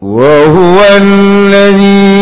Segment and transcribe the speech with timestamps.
[0.00, 2.18] وهو الذي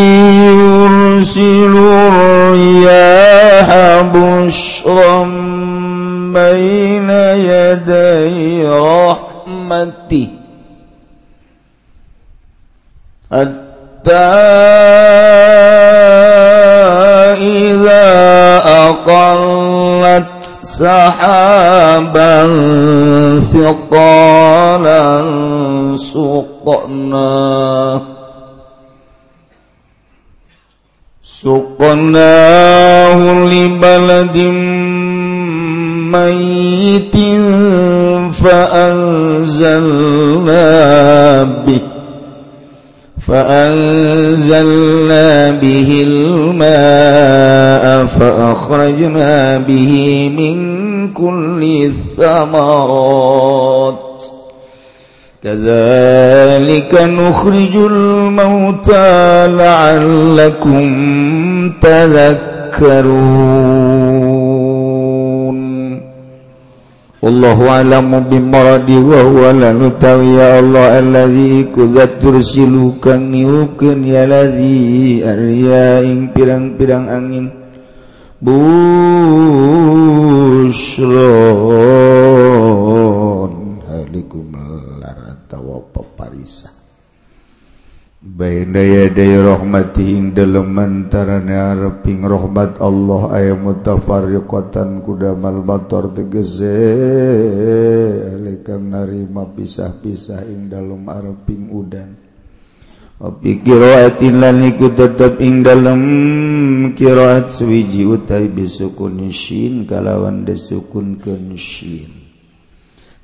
[0.49, 1.77] يرسل
[2.09, 3.69] الرياح
[4.01, 5.23] بشرا
[6.33, 10.27] بين يدي رحمته.
[13.31, 14.13] حتى
[17.37, 18.07] إذا
[18.87, 22.37] أقلت سحابا
[23.53, 25.03] ثقالا
[25.97, 27.26] سقناه
[31.97, 34.37] سقناه لبلد
[36.13, 37.15] ميت
[38.43, 39.83] فأنزلنا
[41.43, 41.79] به
[43.27, 44.71] فأنزلنا
[45.51, 49.91] به الماء فأخرجنا به
[50.37, 50.57] من
[51.13, 51.63] كل
[52.17, 54.06] الثمرات
[55.46, 59.10] كذلك نخرج الموتى
[59.58, 60.82] لعلكم
[61.82, 63.22] تذكرون
[67.22, 76.34] والله أعلم بمرضي وهو لنتوي يا الله الذي كذat tursilukan niupkeun ya ladzi arya ing
[76.34, 77.46] pirang-pirang angin
[78.42, 79.62] busron
[88.37, 96.69] Bain yaday rahmati ing daleman tarana areping rahmat Allah aya mutafarriqatan kudamal motor tegese.
[98.37, 102.13] Alikam narima pisah-pisah ing dalem areping udan.
[103.17, 106.01] Api kiraatin lan iku tetep ing dalem
[106.93, 112.13] kiraat swiji utai bisukun shin kalawan desukun kun shin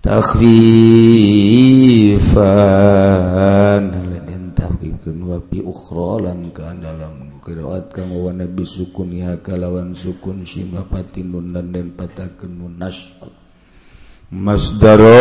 [0.01, 0.43] takhrifan
[5.63, 12.51] ukhrolan ke dalam kiraat kamu warna bisukun ya kalawan sukun simapati nun dan dan patakan
[12.51, 13.15] munas
[14.33, 15.13] masdaron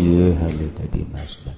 [0.00, 1.54] ye hal tadi masdar.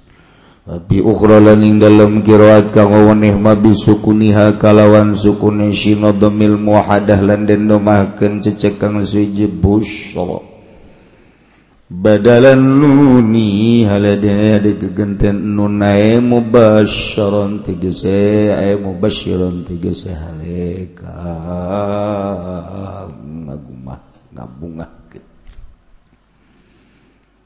[0.66, 7.46] Tapi ukhrolan ing dalam kiraat kamu waneh ma bisukun ya kalawan sukun sinodamil muhadah lan
[7.46, 10.49] den domahkan cecekang suji busro
[11.90, 21.10] badalan nuni halade de gegenten nunai mubasyaron tigese ay mubasyiron tigese haleka.
[23.18, 25.00] Ngagumah ngabungah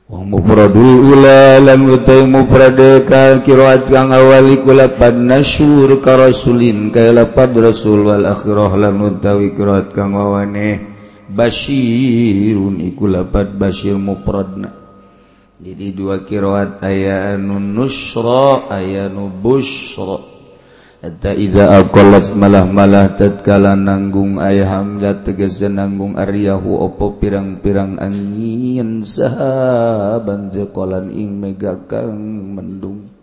[0.04, 7.24] Wong mufradul ula lan utai mufrade ka kiraat kang awali kulapad nasyur ka rasulin kaya
[7.24, 10.93] lapad rasul wal akhirah lan utawi kiraat kang wawane
[11.34, 14.70] Basirun iku lapat Basir mupradna
[15.58, 20.18] jadi dua kiroat aya nu nusra aya nu busra
[21.04, 29.04] hatta idza aqallat malah malah tatkala nanggung aya hamla tegese nanggung aryahu opo pirang-pirang angin
[29.04, 32.16] sahaban jekolan ing megakang
[32.56, 33.13] mendung.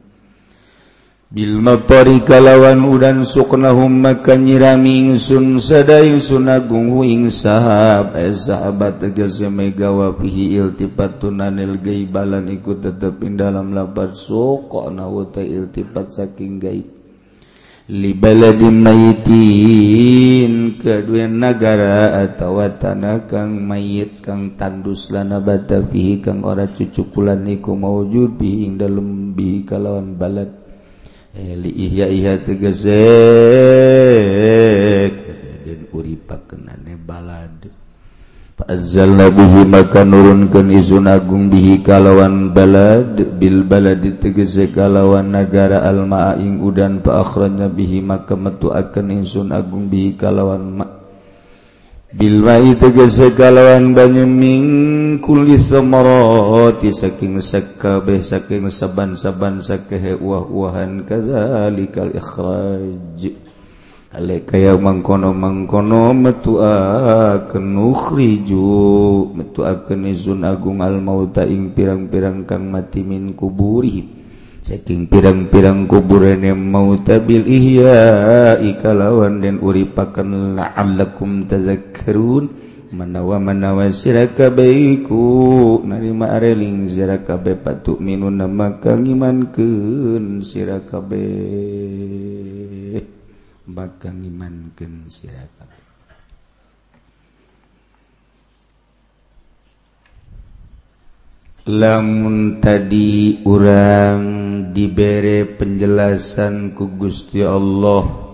[1.31, 8.19] Bilmatori kalawan udan suknahum maka nyirami ingsun sadayung sunagung huing sahab.
[8.19, 16.12] Eh sahabat tegese megawa fihi iltifatunanil gaibalan ikut tetep in dalam lapat sukna nahuta iltifat
[16.12, 17.00] saking gaib
[17.88, 20.53] li baladim mayitin
[20.84, 27.80] kedua negara atau tanah kang mayit kang tandus lana bata fihi kang ora cucukulan iku
[27.80, 30.60] maujud bihi ing dalem bihi kalawan balad.
[31.31, 33.08] Ihya tegezeden
[35.96, 37.72] uripane balad.
[39.72, 43.16] Maka nurunkeun izun agung bihi kalawan balad.
[43.40, 47.24] Bil baladi tegese kalawan nagara almaing udan fa
[47.74, 51.00] bihi maka metu akan insun agung bihi kalawan ma
[52.11, 63.31] Bilma itu gesegalawan banyu mingkulis semaroti saking sekabeh saking saban-saban sakehe uah-uahan kazalikal ikhraj.
[64.12, 72.44] Ale kaya mangkono mangkono metu akan nukhriju metu akan izun agung al mauta ing pirang-pirang
[72.44, 74.20] kang mati min kuburi.
[74.62, 82.69] saking pirang-pirang kuburane mautabil ihya ikalawan dan uripakan la'allakum tazakkarun.
[82.92, 91.24] Manawa manawa siraka baiku narima areling sirakabe patuk minun nama kang imankeun sirakabe
[93.63, 95.72] bakang imankeun siraka
[101.72, 104.40] lamun tadi urang
[104.71, 108.31] dibere penjelasan ku Gusti Allah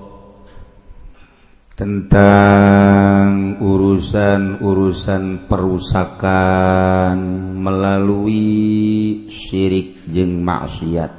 [1.78, 7.18] tentang urusan-urusan perusakan
[7.62, 11.14] melalui syirik jeung maksiat.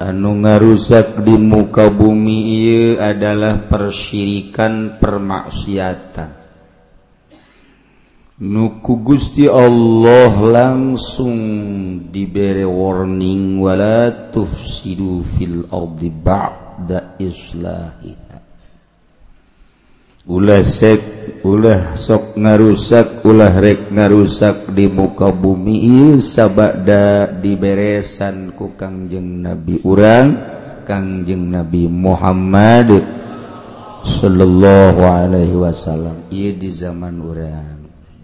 [0.00, 6.39] Anu ngarusak di muka bumi adalah persyirikan permaksiatan.
[8.40, 11.36] nuku Gusti Allah langsung
[12.08, 18.38] dibere warning wala tufsidu fil ardi ba'da islahiha.
[20.30, 21.00] Ulah sek
[21.44, 30.28] ulah sok ngarusak ulah rek ngarusak di muka bumi sabada diberesan ku kangjeng Nabi urang
[30.84, 32.88] kangjeng Nabi Muhammad
[34.06, 36.24] sallallahu alaihi wasallam.
[36.32, 37.79] Ieu di zaman urang.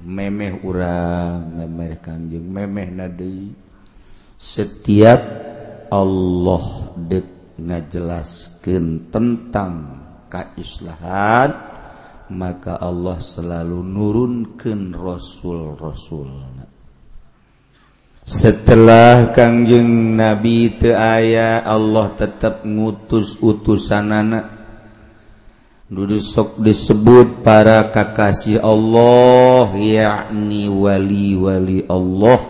[0.07, 3.51] memeh urang memeh kanjeng memeh nadi.
[4.39, 5.21] Setiap
[5.91, 6.65] Allah
[6.95, 9.73] dek ngajelaskan tentang
[10.31, 11.51] kaislahan
[12.31, 16.31] maka Allah selalu nurunkan rasul-rasul
[18.27, 24.45] setelah kangjeng nabi teaya Allah tetap ngutus utusan anak
[25.87, 32.41] dudusok disebut para kakasih Allah yakni wali-wali Allah.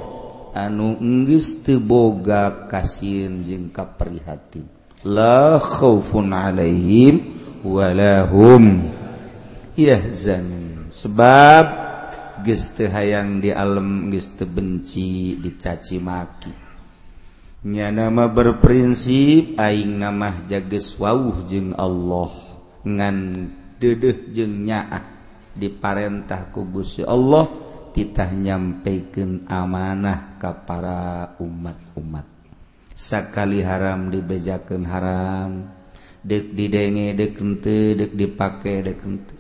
[0.56, 4.64] Anu enggis teboga kasihin jeung kaprihatin
[5.04, 7.20] la khaufun alaihim
[7.60, 8.88] walahum
[9.76, 11.64] yahzan sebab
[12.40, 16.52] geste hayang di alam geste benci dicaci maki.
[17.66, 22.45] Nya nama berprinsip aing nama jages wauh jeung Allah.
[22.86, 23.16] ngan
[23.82, 25.02] duduk jeung nyaah
[25.58, 27.50] diparentah kubusi Allah
[27.90, 32.28] titah nyampaikan amanah ka para umat-umat.
[32.96, 35.50] Sakali haram dibejakan haram
[36.22, 39.36] dek didenge dek henteu dek dipake dek henteu.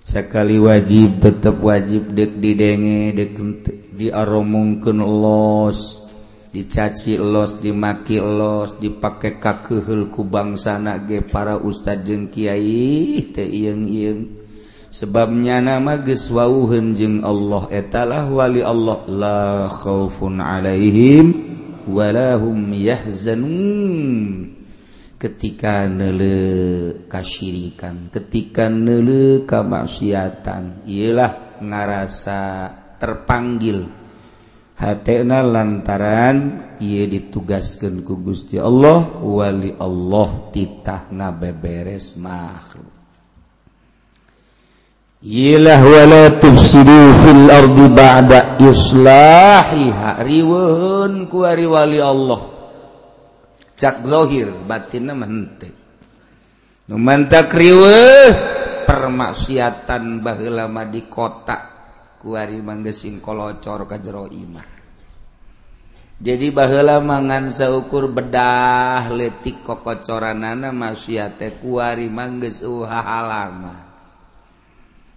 [0.00, 3.30] Sakali wajib tetap wajib dek didenge dek
[3.94, 6.09] diaromongkeun los
[6.50, 14.26] dicaci los dimaki los dipakai kakehel ku bangsana ge para ustad jeung Kyai teh ieng-ieng
[14.90, 21.26] sebabnya nama geswauhen jeung Allah etalah wali Allah la khaufun alaihim
[21.86, 24.58] walahum yahzanun.
[25.20, 33.99] Ketika nele kasyirikan ketika nele kamaksiatan ialah ngarasa terpanggil.
[34.80, 42.96] hatna lantaran ia ditugaskan ku Gusti Allah wali Allah titah ngabeberes makhluk.
[45.20, 52.40] Yilah wala tufsidu fil ardi ba'da islahiha riweun ku ari wali Allah.
[53.76, 55.72] Cak zahir batinna mah henteu
[56.90, 58.32] nu mantak riweuh
[58.88, 61.69] permaksiatan baheula mah di kota.
[62.20, 64.68] kuari manggesin kolocor ka jero imah.
[66.20, 73.90] Jadi baheula mangan seukur bedah letik kokocoranana maksiate kuari manggeus uhahalama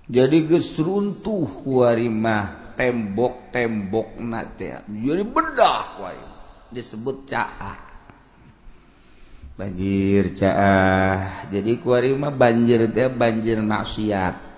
[0.03, 6.25] jadi gesruntuh kuari mah tembok-tembok nate jadi bedah kuari
[6.73, 7.77] disebut caah.
[9.53, 11.45] Banjir caah.
[11.47, 14.52] Jadi kuari mah banjir teh banjir maksiat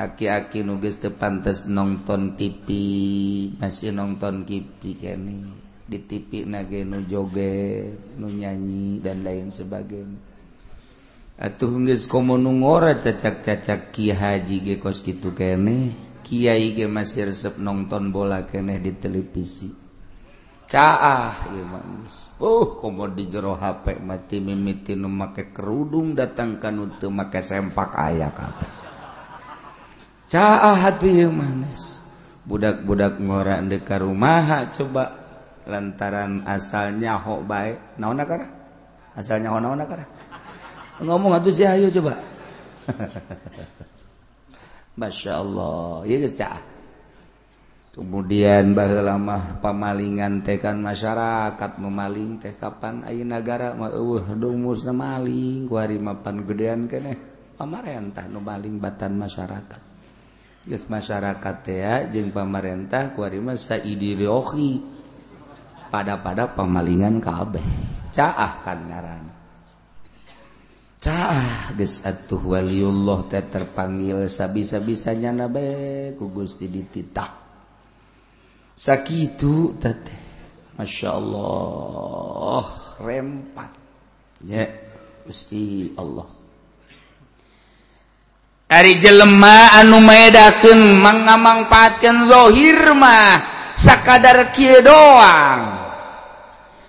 [0.00, 2.66] aki-aki nuges pantes nonton TV
[3.60, 5.44] masih nonton kipi kene.
[5.84, 7.84] Di TV nage nu joge
[8.16, 10.20] nu nyanyi dan lain sebagainya.
[11.40, 15.92] Atuh geus komo ngora cacak-cacak ki haji ge kos kitu kene.
[16.24, 19.68] Kiai ge masih resep nonton bola kene di televisi.
[20.70, 26.70] Caah ieu manis oh komo di jero HP mati mimiti nu make kerudung datang ka
[26.70, 28.89] nu teu make sempak aya kabeh
[31.30, 31.98] manis.
[32.46, 35.18] Budak-budak ngora deka rumah coba.
[35.66, 38.48] Lantaran asalnya ho baik naon nakara
[39.14, 40.02] asalnya ho naon nakara
[41.00, 42.20] ngomong atuh si ayo coba.
[45.00, 46.04] Masya Allah.
[46.04, 46.40] Ya geus
[47.90, 55.66] kemudian baheula mah pamalingan tekan masyarakat memaling teh kapan ayeuna nagara mah eueuh dumusna maling.
[55.66, 57.16] Ku hari mapan gedean keneh.
[57.56, 59.89] Pamarentah nu maling batan masyarakat.
[60.68, 61.56] masyarakat
[62.12, 64.82] jeung pamarentah kuarima Saidiohi
[65.88, 67.64] pada pada pemalingan kabeh
[68.12, 69.30] caah kan ngaran
[71.00, 77.40] caah geus atuh waliullah teh terpanggil sabisa-bisanya nabe ku Gusti dititah.
[78.76, 79.96] Sakitu teh.
[80.76, 82.64] Masya Allah
[83.00, 83.72] rempat.
[84.44, 84.64] Ya
[85.24, 86.39] Gusti Allah.
[88.70, 93.42] Ari jelema anu medaken mangamangpaatkeun zahir mah
[93.74, 95.74] sakadar kieu doang.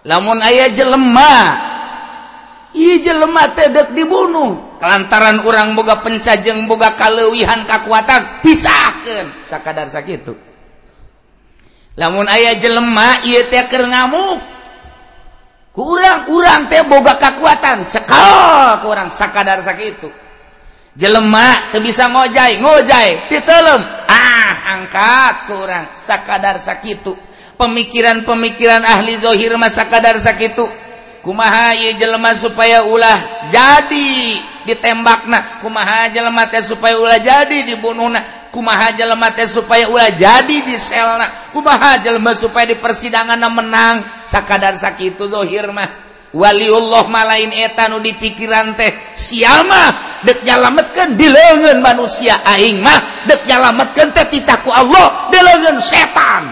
[0.06, 1.58] Lamun aya jelema
[2.78, 10.38] ieu jelema teh deuk dibunuh kelantaran urang boga pencajeng boga kaleuwihan kakuatan pisahkeun sakadar sakitu.
[11.98, 14.38] Lamun aya jelema ieu teh keur ngamuk
[15.74, 20.21] kurang-kurang teh boga kekuatan cekal kurang sakadar sakitu
[20.96, 27.16] jelemak bisa ngojai ngojai ditelem ah angkat kurang sakadar sakitu.
[27.56, 30.66] Pemikiran-pemikiran ahli zohir mas sakadar sakitu.
[31.22, 35.62] Kumaha ieu jelema supaya ulah jadi ditembakna?
[35.62, 38.50] Kumaha jelema teh supaya ulah jadi dibunuhna?
[38.50, 41.54] Kumaha jelema teh supaya ulah jadi diselna?
[41.54, 44.02] Kumaha jelema supaya di persidangan menang?
[44.26, 46.11] Sakadar sakitu zohir mah.
[46.32, 48.88] Waliullah malain etan di pikiran teh
[49.20, 49.92] siama
[50.24, 56.48] dek nyalametkan di lengan manusia aing mah deknyalametkan teh titaku Allah di lengan setan.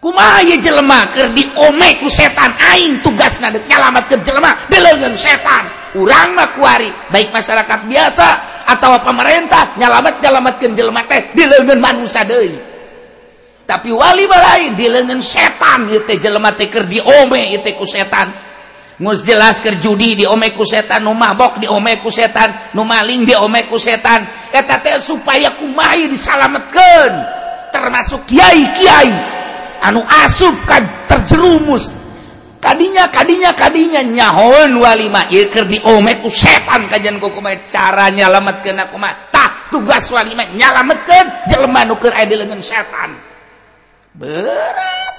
[0.00, 2.56] Kumaha ye jelema keur diome ku setan?
[2.72, 5.68] Aing tugasna deknyalametkeun jelema di lengan setan.
[6.00, 8.28] Urang mah kuari baik masyarakat biasa
[8.64, 12.75] atau pemerintah nyalamet nyalametkeun jelema teh di lengan manusia deui.
[13.66, 18.46] tapi wali lain di lengan setan jelemaker di ome ku setan.
[18.96, 24.24] Mus jelas ke judi di omeku setan mabok di omeku setan numaling di omeku setan.
[24.48, 27.12] Eta teh supaya kumai disalametkeun
[27.74, 29.12] termasuk kiai kiai.
[29.84, 30.80] Anu asup ka
[31.12, 31.92] terjerumus.
[32.56, 38.64] Tadinya kadinya kadinya nyahon walima keur di omeku setan kajjan kokuma cara nyalamet
[39.28, 43.25] tah tugas walima nyalametkan keur aya di lengan setan.
[44.16, 45.14] berat.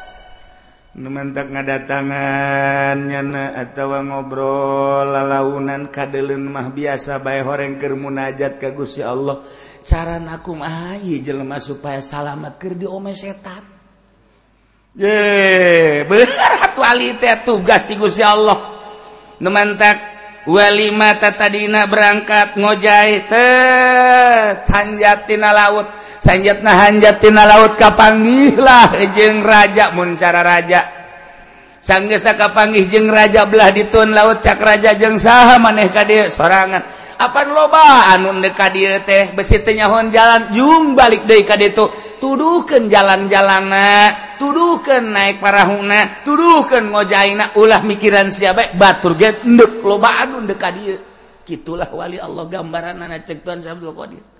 [0.98, 9.06] Numantak ngadatangan nyana atawa ngobrol lalaunan kadelun mah biasa bae horeng keur munajat ka Gusti
[9.06, 9.46] Allah.
[9.86, 13.62] Cara nakum mah ah, jelema supaya salamat keur diome setan.
[14.98, 17.14] Ye berat wali
[17.46, 18.58] tugas ti Gusti Allah.
[19.38, 20.02] Numantak
[20.50, 24.66] walima tatadina berangkat ngojai teh
[25.30, 26.07] tina laut.
[26.20, 30.82] sanjatna hanjatina laut kapanggihlah jeng raja muncara raja.
[31.78, 36.84] Sanggesa kapanggih jeng raja belah ditun laut cak raja jeng saha maneh ka dieu sorangan.
[37.18, 41.90] Apaan loba anun deka dieu teh besi teh jalan jung balik deui ka ditu
[42.22, 50.46] tuduhkeun jalan-jalana tuduhkeun naik parahuna tuduhkeun ngojaina ulah mikiran siapa batur get endek loba anu
[50.46, 50.98] deka dieu.
[51.48, 54.37] Kitulah wali Allah gambaran anak cek Tuhan Abdul Qadir.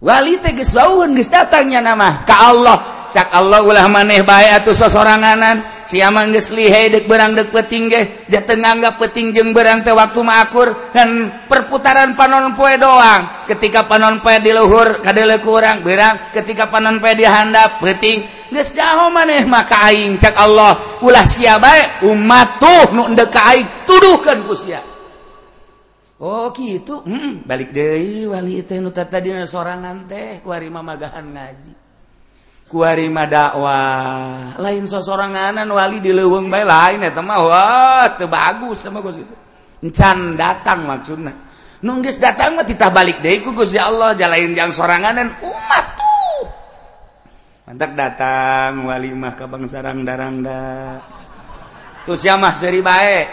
[0.00, 2.78] Wali teges wawun geus datangnya nama ka Allah.
[3.10, 5.60] Cak Allah ulah maneh bae atuh sosoranganan.
[5.84, 8.24] Siama geus lihe deuk berang deuk peuting ge.
[8.32, 13.44] teu anggap peuting jeung berang teh waktu maakur dan perputaran panon poe doang.
[13.44, 18.72] Ketika panon poe di luhur kadele kurang berang, ketika panon poe di handap peuting geus
[18.72, 23.68] jaho maneh maka aing cak Allah ulah sia bae umat tuh nu endek ka aing
[23.84, 24.89] tuduhkeun ku sia.
[26.20, 27.00] Oh gitu.
[27.08, 28.60] Hmm, balik Dewali
[29.48, 31.72] sorangan teh kuarima magahan ngaji.
[32.68, 34.54] Kuarima dakwah.
[34.60, 39.34] Lain sosoranganan wali di leweng bae lain eta mah wah teu bagus sama Gus itu.
[39.80, 41.32] Encan datang maksudna.
[41.80, 44.12] Nu geus datang mah titah balik deui ku Gusti Allah.
[44.12, 46.44] Jalain jang soranganan umat tuh.
[47.64, 51.00] Mantak datang walimah ka bangsarang darangda
[52.04, 53.24] tuh siamah seuri bae.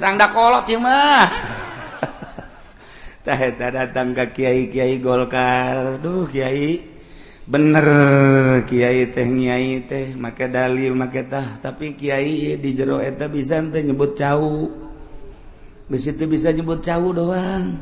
[0.00, 1.65] Rangda kolot ieu mah.
[3.26, 5.98] Tahta datang ke Kiai Kiai Golkar.
[5.98, 6.78] Duh Kiai.
[7.42, 7.86] Bener
[8.70, 10.14] Kyai teh Kyai teh.
[10.14, 11.58] Make dalil make tah.
[11.58, 14.70] Tapi Kyai di jero eta bisa teh nyebut cau.
[15.90, 17.74] Di situ bisa nyebut cau doang.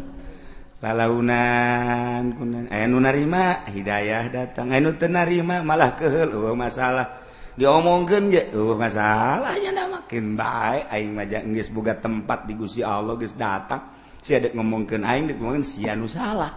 [0.81, 2.65] Lalaunan kunan.
[2.73, 4.73] Eh, nu narima hidayah datang.
[4.73, 6.41] Eh, Aya teu narima malah keheul.
[6.41, 7.21] Eueuh masalah.
[7.53, 13.13] Diomongkeun ge eueuh masalahnya da makin bae aing mah geus boga tempat di gusi Allah
[13.21, 14.04] geus datang.
[14.25, 16.49] si ngomongkan aing dek ngomongkan si anu salah.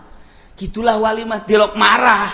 [0.56, 2.32] Gitulah walimah tilok marah.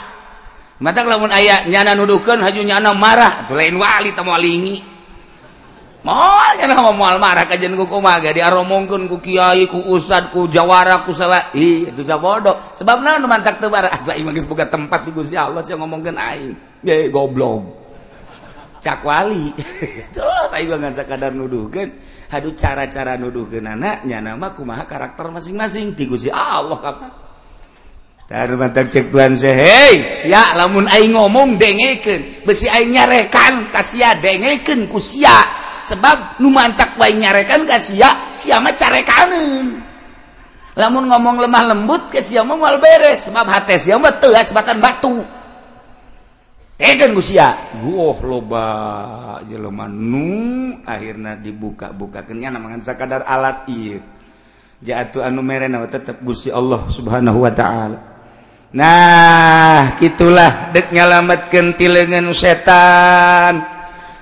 [0.78, 3.50] Mata lamun ayah nyana nudukan haju nyana marah.
[3.50, 4.94] Tuh lain wali tamu alingi
[6.04, 11.08] moal nyana mau moal marah kajian ku kumaga diaromongkan ku kiai ku usad ku jawara
[11.08, 14.06] ku salah ih itu sabodo sebab naon mantak teu marah.
[14.14, 16.54] Aing mah geus boga tempat di Gusti Allah sia ngomongkeun aing.
[16.86, 17.82] Ye goblok.
[18.84, 19.50] Cak wali.
[20.14, 22.13] Terus aing bangan sakadar nuduhkeun.
[22.34, 27.12] hadu cara-cara nuduh ke nyana mah kumaha karakter masing-masing ti Gusti Allah kapan
[28.24, 28.50] Tar
[28.90, 34.88] cek tuan saya, hei, sia lamun aing ngomong dengeken besi aing nyarekan ka sia kusia
[34.88, 35.38] ku sia.
[35.84, 38.10] Sebab nu mantak wae nyarekan ka sia,
[38.40, 39.76] sia mah carekaneun.
[40.80, 44.80] Lamun ngomong lemah lembut ke sia mah moal beres, sebab hate sia mah teu batan
[44.80, 45.43] batu.
[47.86, 48.66] Oh, loba
[49.46, 54.02] Jelomanu akhirnya dibuka-bukakannya namangan sakadar alat I
[54.84, 58.00] jatuh anu mere tetap Gusti Allah subhanahu Wa ta'ala.
[58.74, 63.62] Nah gitulah dek nyalamatkan tilengan setan.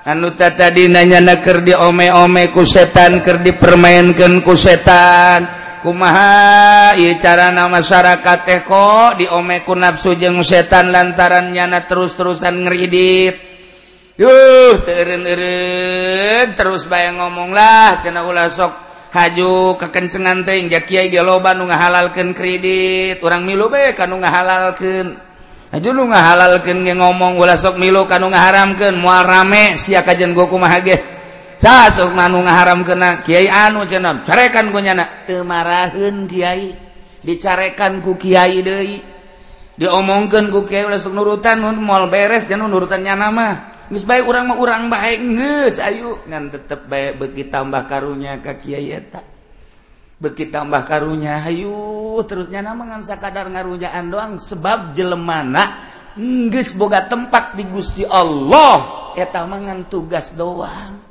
[0.02, 5.61] Anutata dinanya naker di ome-omeku setan Ker dipermainkan ku setan.
[5.82, 13.36] kumaha carana masyarakat teko diomeku nafsu jeng setan lantaran nyana terus-terusan ngeridit
[14.22, 21.52] yuh terin-erin terus bayang ngomonglah cina ulah sok haju kekencengan teh ja kiai ge loba
[21.52, 25.20] nu ngahalalkeun kredit urang milu bae kanu ngahalalkeun.
[25.72, 28.96] Haju nu ngahalalkeun ge ngomong ulah sok milu kanu ngaharamkeun.
[29.00, 30.96] Moal rame sia kajen go kumaha ge.
[32.18, 36.74] manu ngaharam kena Kyai anu jenam carekan kunyana temarahun Kyai
[37.22, 39.12] dicarekan ku Kyai Dei
[39.82, 43.48] diomongkan ku kiai ulah sok nurutan mal beres dan nurutannya nama
[43.90, 46.22] geus baik urang mah urang baik geus ayu.
[46.30, 49.26] Ngan tetep baik begitu tambah karunya ka kiai eta.
[50.22, 52.22] Beki tambah karunya ayu.
[52.30, 55.82] Terusnya nama ngan sakadar ngarujaan doang sebab jelemana
[56.54, 59.12] geus boga tempat di Gusti Allah.
[59.18, 61.11] Eta mangan tugas doang.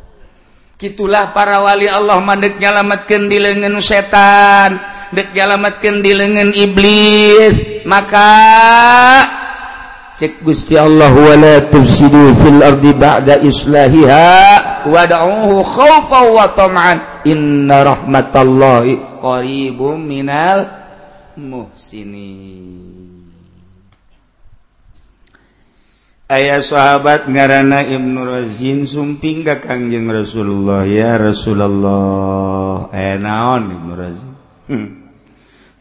[0.80, 4.80] gitulah para wali Allah mandeknyalamatkan di lengan setan
[5.14, 7.84] deknyalamatkan di lengan iblis.
[7.86, 8.30] Maka
[10.16, 14.86] cek Gusti Allah wa la tufsidu fil ardi ba'da islahiha.
[14.88, 16.96] Wad'uhu khaufan wa tam'an.
[17.28, 20.64] Inna rahmatallahi qaribum minal
[21.36, 22.89] muhsinin.
[26.30, 30.86] ayah sahabat ngaranana Ibnu Razin sumping ka Kangjeng Rasulullah.
[30.86, 32.86] Ya Rasulullah.
[32.94, 34.32] Aya naon Ibnu Razin?
[34.70, 34.88] Hmm.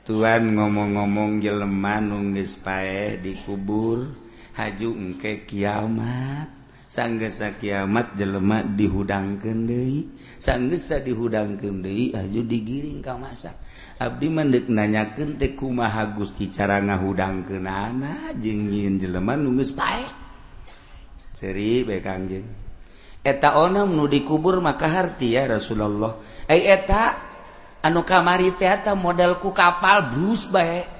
[0.09, 4.09] Tuhan ngomong-ngomong jeleman nunggis pae dikubur
[4.57, 6.49] haju engke kiamat.
[6.89, 10.09] Sanggesa kiamat jelema dihudangkeun deui.
[10.41, 13.53] Sanggesa dihudangkeun deui haju digiring ka masa.
[14.01, 18.33] Abdi mendek nanyakeun teh kumaha Gusti cara ngahudangkeunana?
[18.41, 20.28] Jeung nyieun jelema nunggis pae
[21.39, 22.59] seri bekangjeng
[23.23, 26.19] eta onam nu dikubur maka harti ya Rasulullah.
[26.47, 27.15] Eh eta
[27.83, 30.97] anu kamari teata modalku kapal brus bae.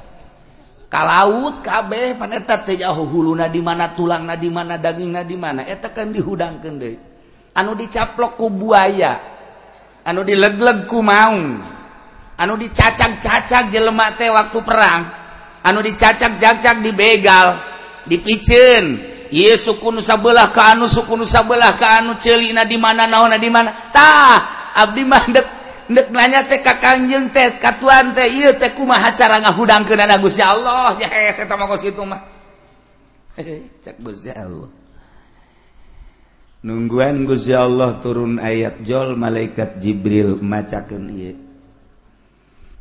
[0.90, 5.22] Ka laut kabeh paneta teh jauh huluna di mana tulang na di mana daging na
[5.22, 6.98] di mana eta kan dihudangkeun deui.
[7.54, 9.22] Anu dicaplok ku buaya
[10.02, 11.62] anu dilegleg ku maung
[12.40, 15.02] anu dicacag-cacag jelema teh waktu perang
[15.62, 17.48] anu dicacag-cacag dibegal
[18.10, 19.09] dipicen.
[19.30, 23.70] Iye suku nusabelah ke anu suku nusabelah ke anu celina di mana naon di mana.
[23.94, 24.38] Tah
[24.74, 25.48] abdi mah dek
[25.90, 30.42] dek nanya teh ka kanjeng teh katuan teh ieu teh kumaha cara ngahudangkeun ana Gusti
[30.42, 30.98] Allah.
[30.98, 32.22] Ya eta mah geus kitu mah.
[33.86, 34.70] Cek Gusti Allah.
[36.66, 41.38] Nungguan Gusti Allah turun ayat jol malaikat Jibril macakeun ieu.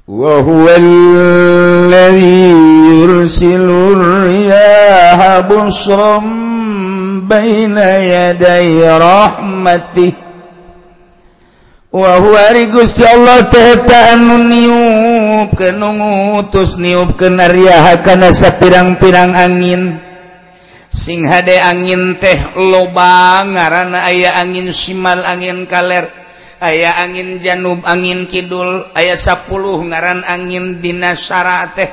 [0.09, 0.89] Wa huwal
[1.93, 6.19] ladzi يرسل الرياح بشرا
[7.29, 10.13] بين يدي رحمته.
[11.89, 19.97] وهو رigusti Allah tehta anu niup kenu ngutus niup kena riaha kana sapirang-pirang angin
[20.93, 26.13] sing hade angin teh loba ngaran aya angin simal angin kaler
[26.61, 29.49] aya angin janub angin kidul aya 10
[29.89, 31.89] ngaran angin dinasara teh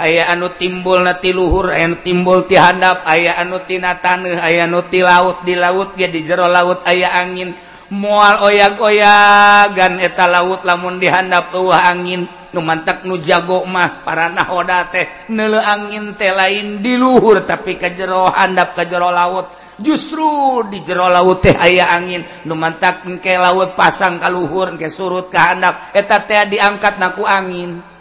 [0.00, 4.86] aya anu timbul nati luhur aya timbul ti handap aya anu tina taneuh aya anu
[4.88, 7.52] ti laut di laut ge di jero laut aya angin.
[7.92, 12.24] Mual oyag-oyagan eta laut lamun dihandap tuah angin.
[12.52, 17.76] Nu mantak nu jago mah para nahoda teh neuleu angin teh lain di luhur tapi
[17.76, 19.52] ke jero handap ke jero laut.
[19.76, 22.24] Justru di jero laut teh aya angin.
[22.48, 27.28] Nu mantak engke laut pasang ka luhur engke surut ka handap eta teh diangkat naku
[27.28, 27.91] angin.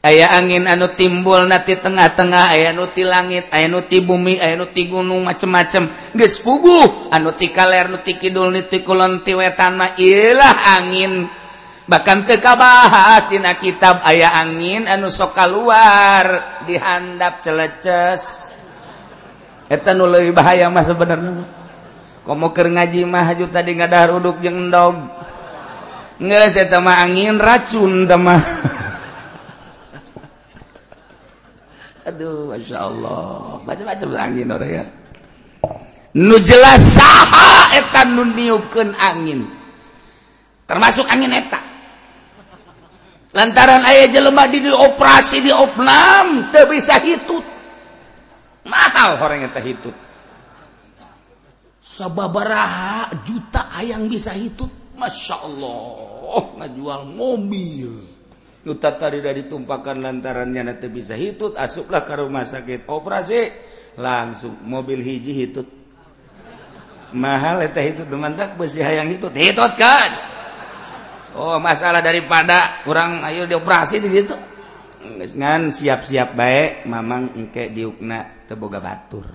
[0.00, 5.28] aya angin anu timbul nati tengah-tengah aya nuti langit aya nuti bumi aya nuti gunung
[5.28, 5.92] macem-macem.
[6.16, 11.28] Geus puguh anu ti kaler nuti kidul nuti kulon ti wetan mah ilah angin.
[11.90, 16.24] Bahkan teu kabahas dina kitab aya angin anu sok kaluar
[16.64, 18.56] dihandap celeces.
[19.68, 21.44] Eta nu leuwih bahaya mah sebenarnya
[22.24, 24.96] komo keur ngaji mah haju tadi ngadahar uduk jeung endog.
[26.16, 28.40] Geus eta mah angin racun teh mah.
[32.08, 33.60] Aduh Masya Allah.
[33.64, 34.84] Macam-macam angin ya.
[36.16, 39.44] nu jelas saha etan nuniukan angin.
[40.64, 41.60] Termasuk angin eta.
[43.30, 47.46] Lantaran ayah jelema di operasi di opnam teu bisa hitut.
[48.66, 49.94] Mahal orang eta hitut.
[51.78, 54.70] Sababaraha juta ayang bisa hitut?
[54.98, 58.19] Masya Allah ngajual mobil.
[58.60, 63.40] udah ditumpakan lantarannya nanti bisa hitut asuplah ke rumah sakit operasi
[63.96, 65.64] langsung mobil hiji hitut.
[67.16, 69.32] Mahal teh hitut temantak besi hayang hitut.
[69.32, 70.12] Hitut kan?
[71.34, 74.36] Oh masalah daripada orang ayo dioperasi di situ.
[75.20, 79.24] Ngan siap-siap baik mamang engke diukna teboga batur.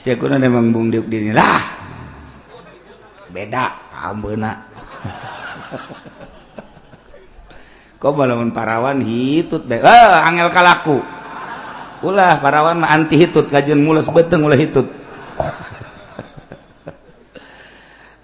[0.00, 1.62] Siakuna memang bung diuk dini lah.
[3.30, 4.76] Beda kambeuna
[8.06, 11.02] kok balamun parawan hitut bae ah, eh, angel kalaku.
[12.06, 14.86] Ulah parawan mah anti hitut kajian mulas beteng ulah hitut.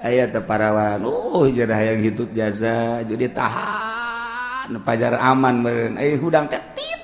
[0.06, 1.02] Aya teh parawan.
[1.02, 3.02] Oh jarah hayang hitut jasa.
[3.02, 5.98] Jadi tahan pajar aman meureun.
[5.98, 7.02] Eh hudang tetit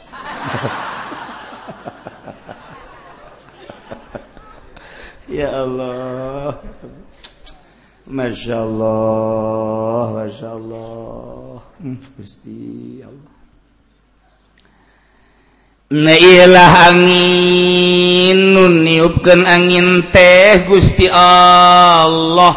[5.43, 6.63] ya Allah.
[8.09, 11.48] Masya Allah, Masya Allah.
[11.79, 13.35] Gusti Allah.
[15.95, 22.51] Nailah angin nun niupkeun angin teh Gusti Allah.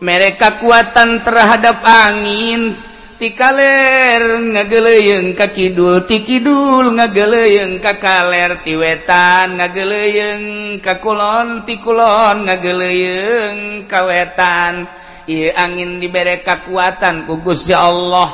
[0.00, 2.72] Mereka kekuatan terhadap angin
[3.20, 11.76] tikaler ngageleung ka kidul ti kidul ngageleung ka kaler ti wetan ngageleung ka kulon ti
[11.76, 15.03] kulon ngageleung ka wetan.
[15.24, 18.28] I angin diberre kekuatan kugus ya Allah.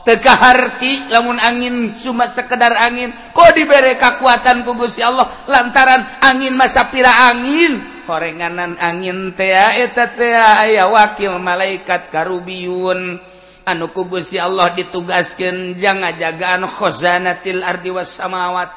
[0.00, 5.28] Teka harti lamun angin cuma sekedar angin kok diberre kekuatan kugus ya Allah?
[5.44, 8.04] Lantaran angin masa pira angin.
[8.08, 13.20] Korenganan angin aya wakil malaikat karubiun
[13.68, 18.72] anu kugus ya Allah ditugaskan jangan jagaan khozanatil ardi was samawat.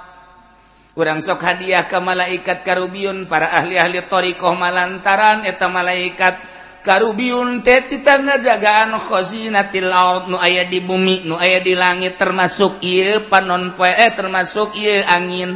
[0.93, 6.52] Kurang sok hadiah ke malaikat karubiun para ahli-ahli thoriqoh malantaran eta malaikat.
[6.83, 13.73] karubiun jagaan khozinatil laut nu aya di bumi nu aya di langit termasuk ieu panon
[13.79, 15.55] poe eh, termasuk ieu angin.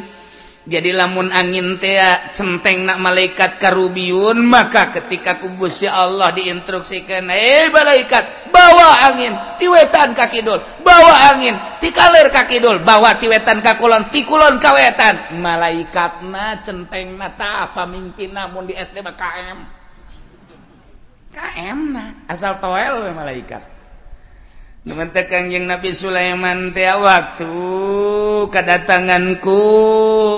[0.68, 7.72] Jadi lamun angin tea centeng nak malaikat karubiun maka ketika kubus ya Allah diinstruksikan eh
[7.72, 16.28] malaikat bawa angin tiwetan kakidul bawa angin tikalir kakidul bawa tiwetan kakulon tikulon kawetan malaikat
[16.28, 19.77] na centeng na ta pemimpin namun di SD KM
[22.28, 23.78] Asal toel malaikat
[24.88, 27.52] tekan yang Nabi Sulaiman tia waktu
[28.48, 29.60] kedatanganku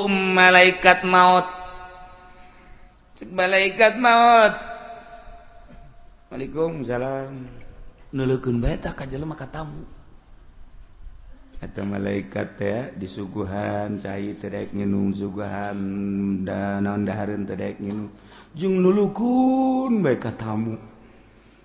[0.10, 1.46] malaikat maut.
[3.14, 4.54] Cik malaikat maut.
[6.34, 7.46] Waalaikumsalam
[8.10, 9.86] nulukun beta kajelma katamu
[11.60, 15.76] atau malaikat ya disuguhan cai tedek nginum suguhan
[16.48, 18.08] dan non dahareun tedek nginum
[18.58, 20.78] jeng nulukun baik ka tamu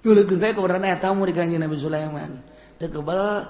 [0.05, 2.31] nulukun baik keberadaan tamu di kanjeng Nabi Sulaiman.
[2.77, 3.47] Tekebal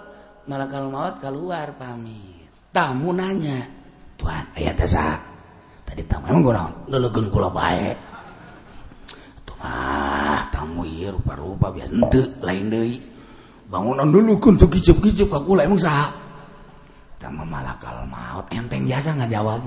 [0.47, 2.47] malakal maut keluar pamit.
[2.71, 3.67] Tamu nanya
[4.15, 5.19] Tuhan ayah tesa
[5.83, 7.97] tadi tamu emang gue naon nulukun kula baik
[9.43, 11.91] tuh mah tamu iya rupa-rupa biasa.
[11.91, 12.99] Ente lain deh
[13.67, 16.15] bangunan nulukun tuh kicep-kicep kakula emang sah
[17.19, 19.65] tamu malakal maut enteng jasa nggak jawab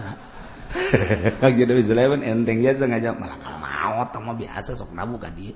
[1.41, 3.56] Kanjeng Nabi Sulaiman enteng jasa ngajak malakal
[3.88, 5.56] nyaot sama biasa sok nabu ka dia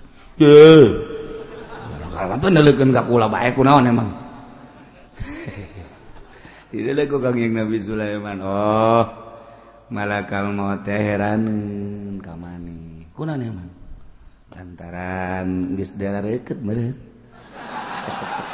[2.11, 4.09] kalau kan neuleukeun ka kula bae kunaon emang
[6.71, 8.39] Didelek ku Kangjeng Nabi Sulaiman.
[8.39, 9.03] Oh,
[9.91, 13.03] malakal maut teh heraneun ka mani.
[13.11, 13.67] Kunaon emang?
[14.55, 16.95] Lantaran geus dalareukeut meureun.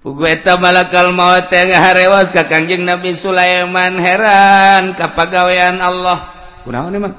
[0.00, 6.16] Pugueta malakal maut yang harewas ka kanjeng Nabi Sulaiman heran kapagawean Allah.
[6.64, 7.12] Kunaon emang?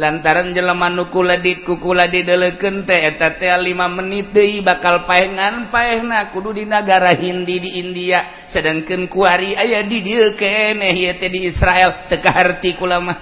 [0.00, 6.32] Lantaran jelema nu di kukula kuladi teh eta teh 5 menit deui bakal paengan paehna
[6.32, 11.44] kudu di nagara Hindi di India sedangkan kuari aya di dieu keneh ieu teh di
[11.44, 13.20] Israel teu kaharti kula mah.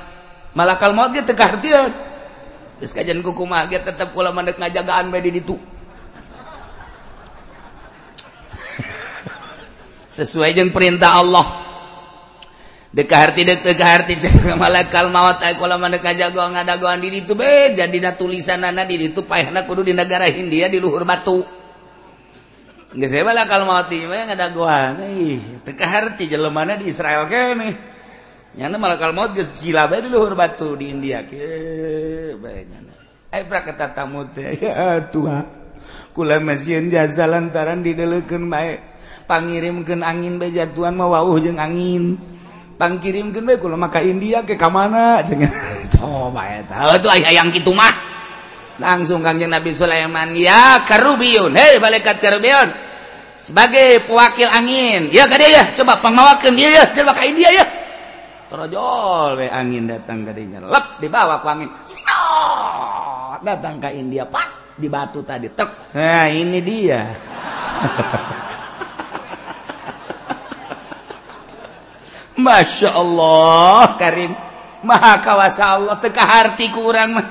[0.55, 1.91] Malakal maut ge teu kahartieun.
[2.79, 5.72] Geus kajian ku ge tetep kula mah ngajagaan bae di ditu.
[10.13, 11.47] sesuai dengan perintah Allah.
[12.93, 14.21] Dekahati dekahati
[14.61, 17.73] malakal mawat ay kula mandeka jago ngadagoan di ditu be
[18.21, 21.41] tulisan nana di ditu payahna kudu di negara Hindia di luhur batu.
[22.93, 27.73] Geus bae malakal mawat mah ngadagoan ih teu kaharti jelemana di Israel keneh
[28.61, 32.93] nyana malakal maut geus cila bae di luhur batu di India ke bae nyana.
[33.33, 33.49] Ay
[33.97, 35.65] tamu teh ya Tuhan.
[36.13, 38.92] Kula masieun jasa lantaran dideleukeun bae.
[39.27, 42.19] pangirimken angin bejatuhan mauwah jeung angin.
[42.81, 45.23] Pangkirimken baik maka India ke kam mana
[45.95, 46.43] coba
[46.99, 47.95] itu yang gitu mah.
[48.83, 51.55] Langsung kangjeng Nabi Sulaiman ya karubiun.
[51.55, 52.69] Hei malaikat karubiun.
[53.39, 55.15] Sebagai pewakil angin.
[55.15, 55.63] Ya kade ya.
[55.79, 56.85] Coba pangmawakeun dia ya.
[56.91, 57.65] Coba ka India ya.
[58.51, 61.71] Terojol we angin datang ke dia lep dibawa ke angin.
[61.87, 63.41] Sinot!
[63.43, 65.95] datang ke India pas di batu tadi tek.
[65.99, 67.03] Nah ini dia.
[72.37, 74.33] Masya Allah Karim.
[74.83, 77.27] Maha kawasa Allah teka harti kurang mah.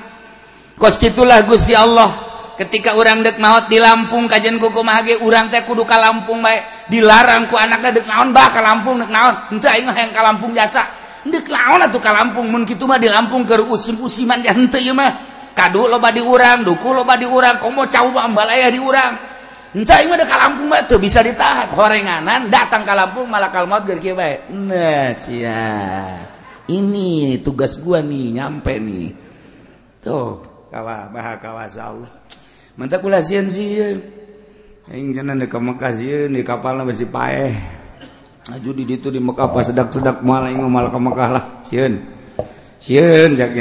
[0.78, 2.08] Kos itulah Gusti Allah.
[2.56, 6.88] Ketika orang dek maut di Lampung kajian kuku mahage orang teh kudu ka Lampung baik
[6.92, 9.34] dilarang ku anaknya dek naon bah ka Lampung dek naon.
[9.52, 10.86] Henteu aing yang ka Lampung jasa
[11.26, 12.48] dek naon atuh ka Lampung?
[12.48, 15.12] Mun kitu mah di Lampung keur usim-usiman ya henteu ieu mah.
[15.52, 19.31] Kadu loba di urang duku loba di urang komo cau mah ambalaya di urang.
[19.72, 21.72] Entah ini udah ke Lampung mah tuh bisa ditahan.
[21.72, 24.44] Horenganan datang ke Lampung malah kalmaut geus kieu bae.
[24.52, 25.64] Nah, sia.
[26.68, 29.16] Ini tugas gua nih nyampe nih.
[30.04, 32.12] Tuh, kawa baha kawasa Allah.
[32.76, 33.96] Menta kula sieun sieun.
[34.92, 37.56] Aing cenah deuk Mekah sieun di kapalna masih paeh.
[38.52, 41.96] Aju di ditu di Mekah pas sedak-sedak malah aing malah ke Mekah lah sieun.
[42.76, 43.56] Sieun jak.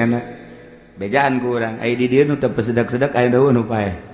[1.00, 1.80] Bejaan ku urang.
[1.80, 4.11] Ai di dieu nu teu sedak-sedak aya daun nu paeh.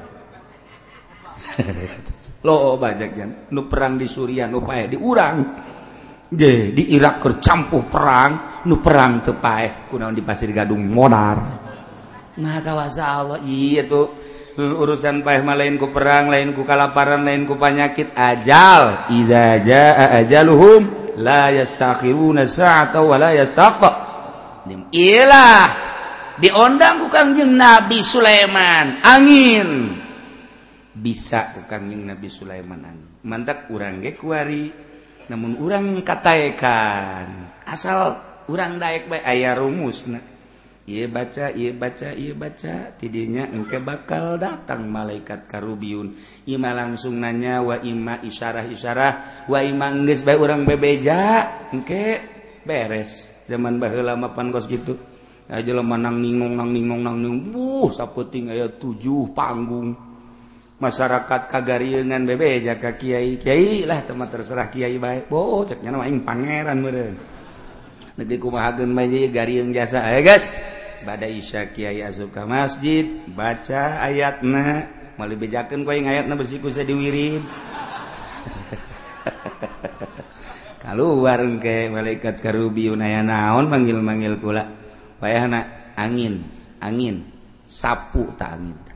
[2.47, 5.37] lo oh, bajajan nu perang di Suriah nu pae diurang
[6.29, 8.31] ge di Irak kercampuh perang
[8.67, 11.67] nu perang teu pae kunaon di Pasir Gadung modar.
[12.37, 13.39] Nah kawasa Allah.
[13.41, 14.07] Iya tuh.
[14.57, 19.09] Urusan paeh mah lain ku perang lain ku kalaparan lain ku penyakit ajal.
[19.13, 23.91] Iza jaa ajaluhum la yastakhiruna sa'ata wa la yastaqa.
[24.93, 25.65] Ilah
[26.41, 29.01] diondang ku Kangjeng Nabi Sulaiman.
[29.05, 29.69] Angin.
[30.97, 34.87] bisa ku kangjeng Nabi Sulaiman anjing mantap urang ge kuari
[35.27, 37.27] namun urang kataekan.
[37.67, 38.15] Asal
[38.47, 40.23] urang daek bae aya rumusna.
[40.87, 46.15] Ieu baca ieu baca ieu baca tidinya engke bakal datang malaikat karubiun.
[46.47, 49.13] Ima langsung nanya wa ima isyarah isyarah
[49.51, 51.43] wa ima geus bae urang bebeja?
[51.75, 52.23] Engke
[52.63, 53.35] beres.
[53.51, 54.95] Zaman baheula mah pan kos gitu.
[55.51, 57.51] Aja lah nang ningong nang ningong nang ningong.
[57.51, 60.06] Buh saputing aya tujuh panggung.
[60.77, 65.29] masyarakat kagariungan bebe jaga Kyai Kyai lah teman terserah Kyai baik.
[65.29, 67.17] Bo ceknya pangeran meren
[68.17, 68.89] negeri kumahagen
[69.73, 70.49] jasa guys.
[71.05, 74.89] Badai isya Kyai asup masjid baca ayatna.
[75.17, 77.41] Malah bejakan kau yang ayatna bersiku saya diwirid.
[80.85, 84.65] Kalau warung ke malaikat karubi unaya naon manggil manggil kula.
[85.17, 85.65] Payah nak
[85.97, 86.45] angin
[86.81, 87.25] angin.
[87.65, 88.86] Sapu tak angin.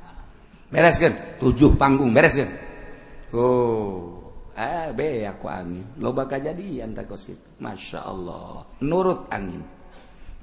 [0.71, 2.47] bereskan tujuh panggung bereskan
[3.36, 4.21] oh
[4.55, 5.86] ah be aku angin.
[5.99, 8.67] Lo bakal jadi tak kos itu masya Allah.
[8.84, 9.63] Nurut angin.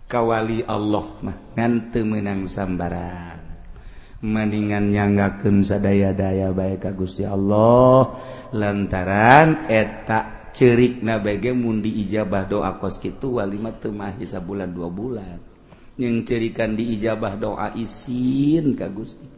[0.08, 3.44] Kawali Allah mah ngante menang sambaran.
[4.18, 8.18] Mendingan nyanggakeun sadaya-daya baik ka Gusti Allah.
[8.56, 15.38] Lantaran eta cerikna bege mun diijabah doa kos kitu walimah teu mah bulan dua bulan.
[16.00, 19.37] Yang cerikan diijabah doa isin ka Gusti.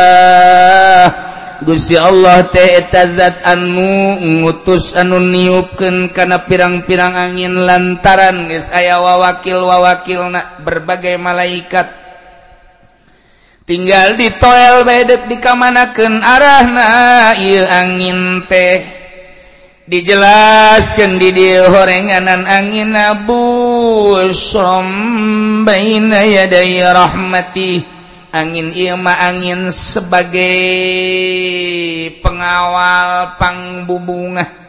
[1.61, 10.57] Gusti Allah teetazatmu ngutus anu niupken kana pirang-pirang angin lantaran guys aya wawakil wawakil na
[10.65, 11.85] berbagai malaikat.
[13.69, 16.85] Tinggal di toel bedek dikamanaken arah na
[17.85, 18.81] angin teh
[19.85, 26.81] dijelaskan di dia horenganan angin Abu sombaina yadai
[28.31, 30.55] angin Ima angin sebagai
[32.23, 34.61] pengawal pangbubunga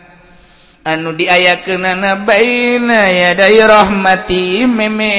[0.82, 5.14] anu diaya kenana baina ya dari rahmati meme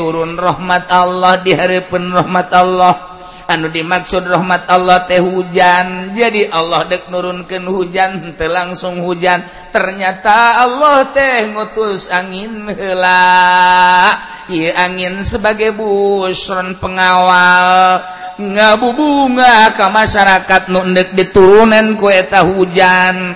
[0.00, 3.15] turun rahmat Allah di hari pun rahmat Allah.
[3.46, 6.12] anu dimaksud rahmat Allah teh hujan.
[6.12, 9.42] Jadi Allah dek nurunkan hujan te langsung hujan.
[9.70, 14.14] Ternyata Allah teh ngutus angin hela
[14.50, 18.02] ia angin sebagai busron pengawal.
[18.36, 23.32] Ngabubunga ke masyarakat nundek diturunan kueta hujan.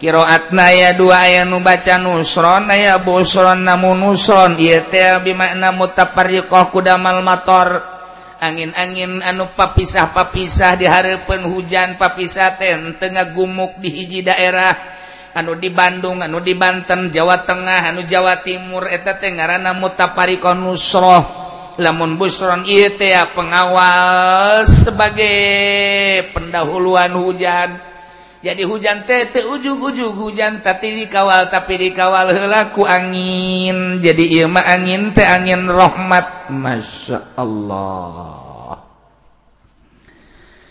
[0.00, 4.56] Kiroatna ya dua aya nu baca nusron aya busron namun nusron.
[4.56, 7.99] Ieu teh bimakna mutafarriqah kudamal motor
[8.40, 14.72] angin-angin anu papisah papisah diharapkan hujan papisaten Tengah gumuk di hiji daerah.
[15.30, 21.22] Anu di Bandung anu di Banten Jawa Tengah anu Jawa Timur eta Tenggara mutaparikon Nusroh
[21.80, 27.89] lamun busron itu pengawal sebagai pendahuluan hujan.
[28.40, 34.00] jadi hujan tete ujug-ujug hujan tapi dikawal tapi dikawal helaku angin.
[34.00, 36.48] Jadi ilma angin teh angin rahmat.
[36.48, 38.40] Masya Allah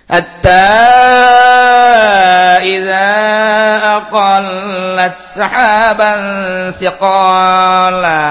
[0.09, 0.65] hatta
[2.65, 3.13] idza
[4.01, 6.21] aqallat sahaban
[6.73, 8.25] siqala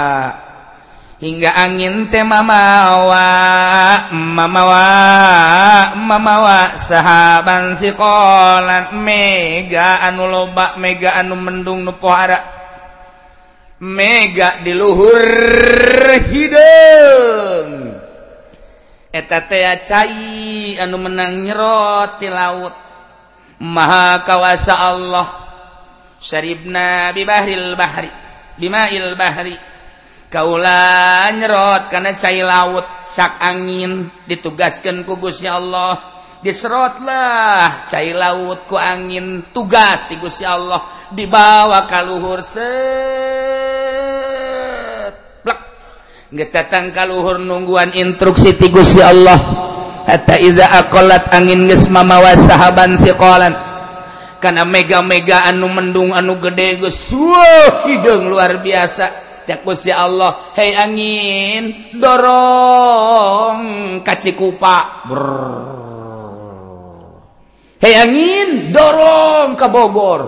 [1.18, 3.26] hingga angin teh mamawa
[4.14, 4.86] mamawa
[5.98, 6.78] mamawa.
[6.78, 12.38] Sahaban sikolan mega anu loba mega anu mendung nu pohara.
[13.78, 15.22] Mega di luhur
[16.26, 17.94] hideung
[19.14, 22.74] eta teh cai anu menang nyerot di laut.
[23.58, 25.26] Maha kawasa Allah.
[26.18, 28.10] Syaribna bibahril bahri.
[28.58, 29.67] Bimail bahri.
[30.28, 35.96] Kaula nyerot karena cair laut sak angin ditugaskan kugusnya Allah.
[36.44, 40.84] Diserotlah cair laut ku angin tugas tigusnya Allah.
[41.16, 42.68] Dibawa kaluhur seplek
[46.28, 49.40] geus datang kaluhur nungguan instruksi ti Gusti Allah.
[50.04, 53.56] Hatta iza aqallat angin geus mamawa sahaban siqalan.
[54.44, 57.08] Karena mega-mega anu mendung anu gede geus
[57.88, 59.27] hideung luar biasa.
[59.48, 63.60] yakusi Allah hei angin dorong
[64.04, 65.08] kacikupa.
[67.80, 70.22] Hei angin dorong ke Bogor.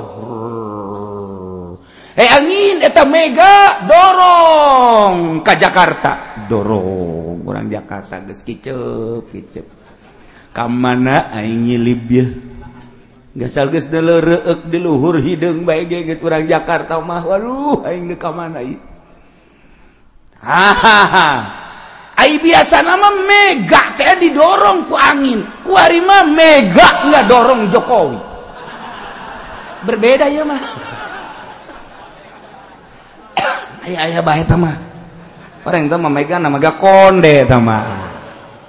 [2.16, 6.40] Hei angin eta mega dorong ke Jakarta.
[6.48, 9.66] Dorong orang Jakarta geus kicep kicep.
[10.50, 12.26] Ka mana aing nyilib ya
[13.30, 17.22] gasal geus di luhur hidung baik geus urang Jakarta mah.
[17.22, 18.89] Waduh aing di ka mana ieu?
[20.44, 21.60] hahaha.
[22.30, 25.44] Biasa nama mega teh didorong ku angin.
[25.60, 28.18] Kuari mah mega nggak dorong Jokowi.
[29.84, 30.60] Berbeda ya mah.
[33.88, 34.76] Ayah ayah bahaya tama
[35.64, 37.84] orang itu mah mega nama gak konde tama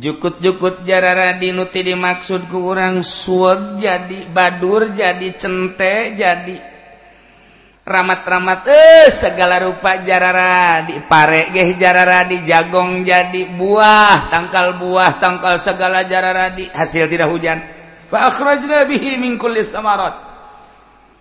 [0.00, 6.56] Jukut-jukut jarara dinuti dimaksud ku orang suweb jadi badur jadi cente jadi.
[7.80, 15.18] Ramat-ramat eh segala rupa jarara di pare geh jarara di jagong jadi buah tangkal buah
[15.18, 17.79] tangkal segala jarara di hasil tidak hujan.
[18.10, 20.30] Faakhrajna bihi min kulli samarat.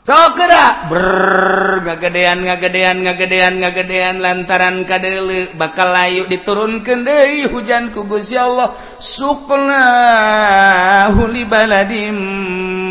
[0.09, 8.33] Sokera ber ngagadean ngagadean ngagadean ngagadean lantaran kadele bakal layu diturunkan deui hujan ku Gusti
[8.33, 8.73] Allah.
[8.97, 9.85] Sukna
[11.13, 12.17] huli baladim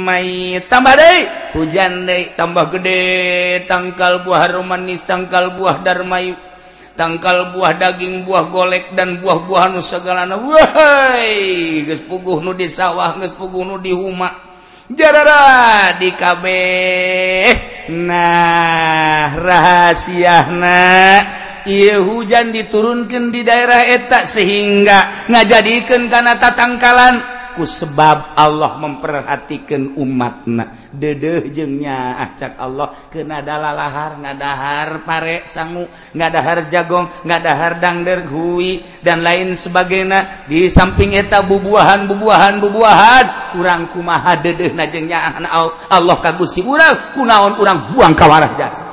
[0.06, 1.20] mai tambah deui
[1.58, 3.66] hujan deui tambah gede.
[3.66, 6.47] Tangkal buah manis tangkal buah darmayu.
[6.98, 10.26] tangkal buah daging buah golek dan buah-buahan segala
[12.10, 14.34] puguh nu di sawah puguh nu di huma.
[14.90, 16.44] Jarara di KB
[17.88, 21.20] nah rahasia nah
[21.68, 27.37] ia hujan diturunkan di daerah etak sehingga ngajadikan karena tatangkalan.
[27.58, 30.70] ku sebab Allah memperhatikan umatna.
[30.94, 32.94] Dedeh jengnya acak Allah.
[33.10, 40.46] Ke nadala lahar ngadahar pare sangu ngadahar jagong ngadahar dangder hui dan lain sebagainya.
[40.46, 43.24] Di samping eta bubuahan bubuahan bubuahan
[43.58, 45.42] kurang kumaha dedeh najengnya
[45.90, 47.18] Allah kagusi urang.
[47.18, 48.86] Kunaon urang buang kawarah jasa.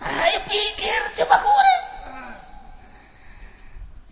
[0.00, 1.69] Ayo pikir coba kurang.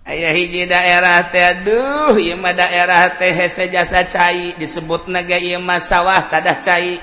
[0.09, 5.61] Ayah hiji daerah teh aduh ieu mah daerah teh hese jasa cai disebutna ge ieu
[5.61, 6.97] mah sawah tadah cai.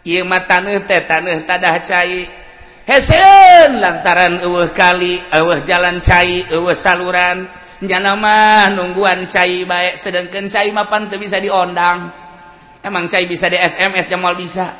[0.00, 2.24] Ieu mah taneuh teh taneuh tadah cai.
[2.88, 7.44] Heseun lantaran eueuh kali, eueuh jalan cai, eueuh saluran.
[7.84, 12.08] Nyana mah nungguan cai bae sedengkeun cai mapan teu bisa diondang.
[12.80, 14.72] Emang cai bisa di SMS jamal bisa.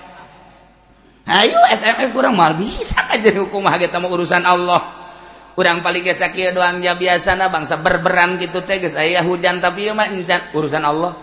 [1.29, 4.96] Ayo SMS kurang mal bisa kan jadi hukum mah mah urusan Allah.
[5.57, 11.17] kurang paling sakit doangnya biasanya bangsa berberan gitu teges ayaah hujan tapi mancat urusan Allah.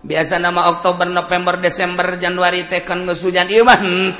[0.00, 4.16] Biasa nama Oktober November Desember Januari tekan ngesujan iman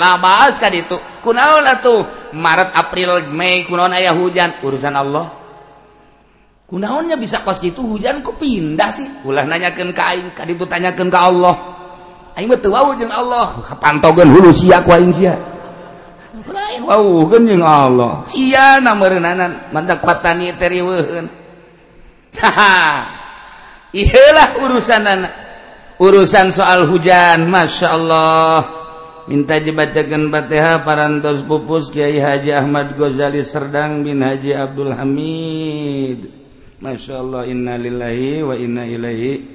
[0.00, 5.28] labas kan itu kunaola tuh Maret April Mei kunaon ayah hujan urusan Allah.
[6.64, 9.04] Kunaonnya bisa kos gitu hujan kok pindah sih?
[9.28, 11.60] Ulah nanyakan ka aing kaditu tanyakan ke Allah.
[12.32, 13.52] Aing betul wau jeung Allah.
[13.68, 15.36] Kapantogeun hulu sia ku aing sia.
[17.92, 18.24] Allah.
[23.92, 25.32] Patanilah urusan anak.
[26.00, 28.64] Urusan soal hujan Masya Allah
[29.30, 36.26] minta jebacakan Bateha parantos pupus Kyai Haji Ahmad Ghazali Serdang bin Haji Abdul Hamid.
[36.82, 39.46] Masya Allah innalillahi wa inna ilaihi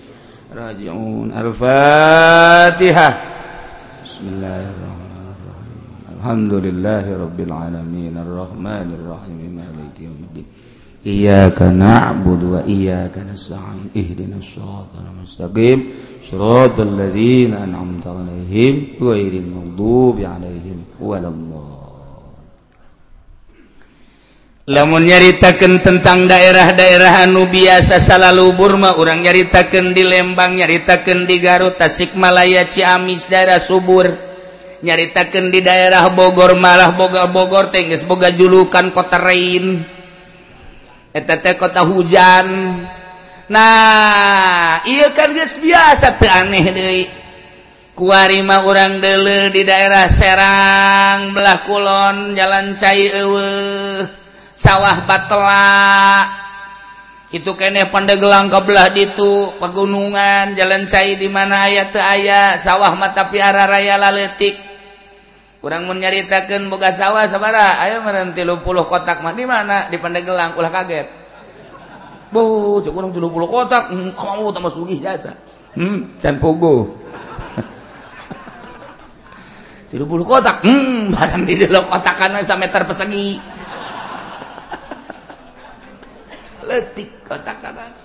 [0.56, 1.36] rajiun.
[1.36, 3.12] Al-fatihah.
[4.06, 4.87] Bismillahirrahmanirrahim.
[6.18, 8.18] Alhamdulillahi Rabbil Alamin.
[8.18, 10.46] Ar-Rahmanir Rahim Maliki Yawmiddin.
[11.06, 13.94] Iyyaka na'budu wa iyyaka nasta'in.
[13.94, 15.94] Ihdinas siratal mustaqim
[16.26, 21.86] Siratal ladzina an'amta 'alaihim ghairil maghdubi 'alaihim waladdallin.
[24.68, 31.80] Lamun nyaritakeun tentang daerah-daerah anu biasa salalu Burma urang nyaritakeun di Lembang nyaritakeun di Garut
[31.80, 34.27] Tasikmalaya Ciamis daerah subur.
[34.84, 39.98] nyaritakan di daerah Bogor malah boga Bogor teges boga julukan kota Rain
[41.18, 42.48] etete kota hujan.
[43.48, 47.08] Nah iya kan guys biasa tuh aneh deh
[47.98, 53.52] kuarima orang dele di daerah Serang belah kulon jalan cai ewe
[54.54, 56.28] sawah batela.
[57.28, 62.96] Itu kene pandegelang ke belah ditu pegunungan jalan cai di mana ayat tuh ayah sawah
[62.96, 64.67] mata piara raya laletik.
[65.58, 69.90] kurang menyaritakan boga sawah sabara ayo meren tilu puluh kotak mah di mana?
[69.90, 71.08] Di Pandeglang ulah kaget.
[72.30, 75.34] Bu cek kurang tilu puluh kotak hmm, kamu tambah sugih jasa?
[75.74, 76.94] Hmm can pogo
[79.90, 83.42] tilu puluh kotak hmm barang di dalam kotak kanan meter persegi
[86.68, 87.97] letik kotak kanan.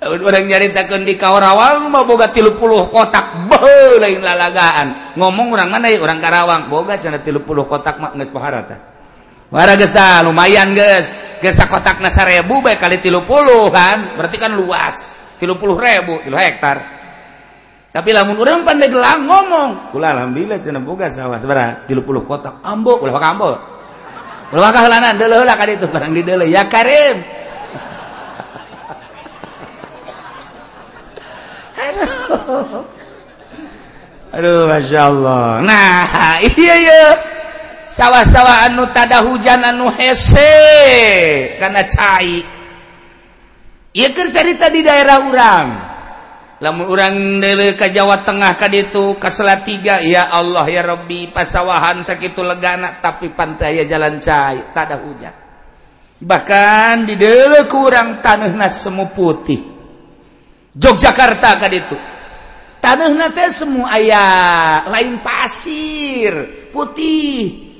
[0.00, 5.16] orang nyaritakan di Karawang mau boga tilu puluh kotak beuh lain lalagaan.
[5.20, 6.72] Ngomong orang mana ya orang Karawang?
[6.72, 8.76] Boga cina tilu puluh kotak mak nges paharata
[9.50, 11.10] Wara geus dah lumayan geus.
[11.42, 13.26] Geus sakotakna 1000 bae kali 30
[13.72, 15.18] kan berarti kan luas.
[15.42, 16.78] 30.000 kilo hektar.
[17.90, 22.62] Tapi lamun urang pandai gelang ngomong kula alhamdulillah cenah boga sawah sabaraha 30 kotak.
[22.62, 23.50] Ambo ulah ka ambo.
[24.54, 26.46] Ulah ka heulanan deuleuh lah ka ditu barang di deuleuh.
[26.46, 27.39] Ya karim.
[34.34, 35.58] Aduh Masya Allah.
[35.62, 37.18] Nah iya,
[37.86, 40.54] sawah-sawah anu tada hujan anu hese
[41.58, 42.46] karena cair
[43.90, 45.68] Iya cerita di daerah urang.
[46.62, 49.32] Lamun urang dele ke Jawa Tengah ka itu ka
[49.66, 55.34] tiga ya Allah ya Robbi pasawahan sakitu legana tapi pantai jalan cair tada hujan.
[56.22, 59.58] Bahkan di dele kurang tanah nas semu putih.
[60.78, 61.98] Yogyakarta ka itu
[62.98, 67.70] tanah semua ayah lain pasir putih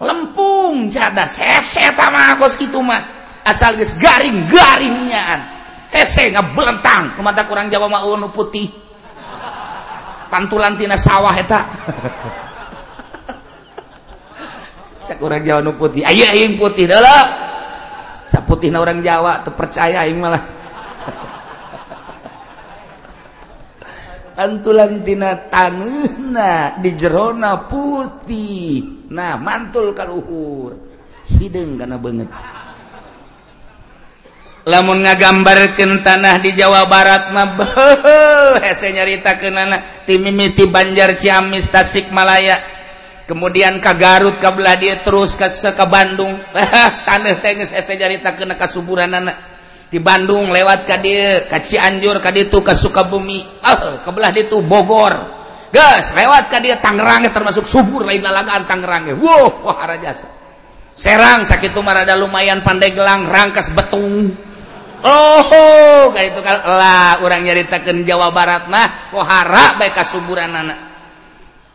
[0.00, 3.20] lempung cadas hese tamah kos gitu mah.
[3.40, 5.44] Asal geus garing garingnya
[5.92, 7.16] hese ngebelentang.
[7.16, 8.68] Kumata kurang jawa mah unu putih.
[10.32, 11.60] Pantulan tina sawah eta.
[15.10, 16.06] Kurang jawa nu putih.
[16.06, 17.24] Ayo aing putih dah lah
[18.46, 20.59] putih orang jawa terpercaya aing malah.
[24.36, 29.08] antulantina tanna di jerona putih.
[29.10, 30.76] Nah mantul kaluhur
[31.38, 32.30] hidung karena banget
[34.68, 37.58] lamun ngagambarkan tanah di Jawa Barat mah
[38.62, 42.78] hese nyarita ke nana timimiti Banjar Ciamis Tasikmalaya.
[43.26, 46.34] Kemudian ke Garut ke Beladia terus ke, ke Bandung.
[47.06, 49.49] Tanah tenges hese nyarita ke kasuburan anak.
[49.90, 53.42] di Bandung lewat Kadir Kaci Anjur Ka itu ke Sukabumi.
[53.66, 55.42] Oh, kebelah itu Bogor.
[55.74, 59.18] Guys lewat Ka dia Tangerang termasuk subur lain lalagaan Tangerang.
[59.18, 60.30] Wow wah jasa.
[60.94, 64.30] Serang sakit marada lumayan pandai gelang rangkas betung.
[65.00, 70.89] Oh, oh itu lah orang nyaritakan Jawa Barat mah kohara baik kasuburan anak.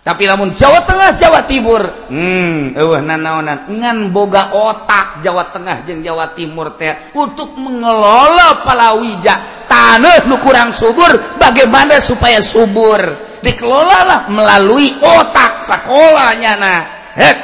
[0.06, 1.82] tapi namun Jawa Tengah Jawa Timur.
[2.14, 9.66] Hmm, uh, nanaonan ngan boga otak Jawa Tengah jeung Jawa Timur teh untuk mengelola palawija.
[9.66, 11.10] Tanah nu kurang subur
[11.42, 13.02] bagaimana supaya subur?
[13.42, 16.82] Dikelolalah melalui otak sekolahnya nah.
[17.18, 17.38] Hek.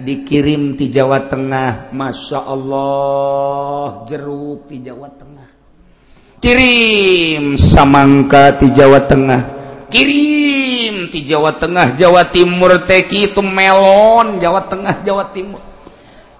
[0.00, 5.48] dikirim di Jawa Tengah Masya Allah jeruk di Jawa Tengah.
[6.38, 9.59] Kirim samangka di Jawa Tengah.
[9.90, 15.60] kirim di Jawa Tengah Jawa Timur Teki itu melon Jawa Tengah Jawa Timur.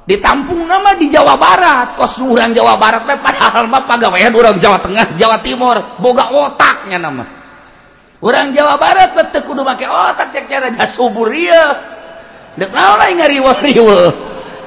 [0.07, 4.80] Ditampung nama di Jawa Barat kos nuran Jawa Barat teh padahal mah pagawean orang Jawa
[4.80, 7.26] Tengah Jawa Timur boga otaknya nama.
[8.22, 11.76] Orang Jawa Barat betul kudu make otak cek cara jas subur iya.
[12.57, 14.01] Dek naon lain ngariwa riwa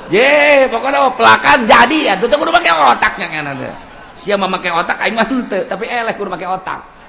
[0.07, 3.71] je pokoknya pelakan jadi ya tuh kudu make otaknya kan ada
[4.13, 7.02] siapa make otak aing mah tapi eleh kudu make otak.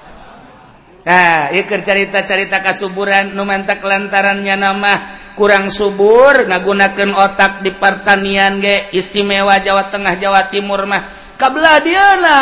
[1.05, 4.93] Nah, cerita-carita kasuburan numantak lantarannya nama
[5.37, 11.13] kurang subur ngagunakan otak di pertanian ge istimewa Jawa Tengah Jawa Timur mah.
[11.35, 12.39] Kabladiana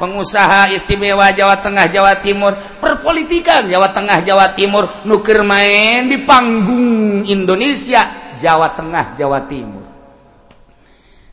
[0.00, 7.20] pengusaha istimewa Jawa Tengah Jawa Timur perpolitikan Jawa Tengah Jawa Timur nuker main di panggung
[7.28, 9.84] Indonesia Jawa Tengah Jawa Timur.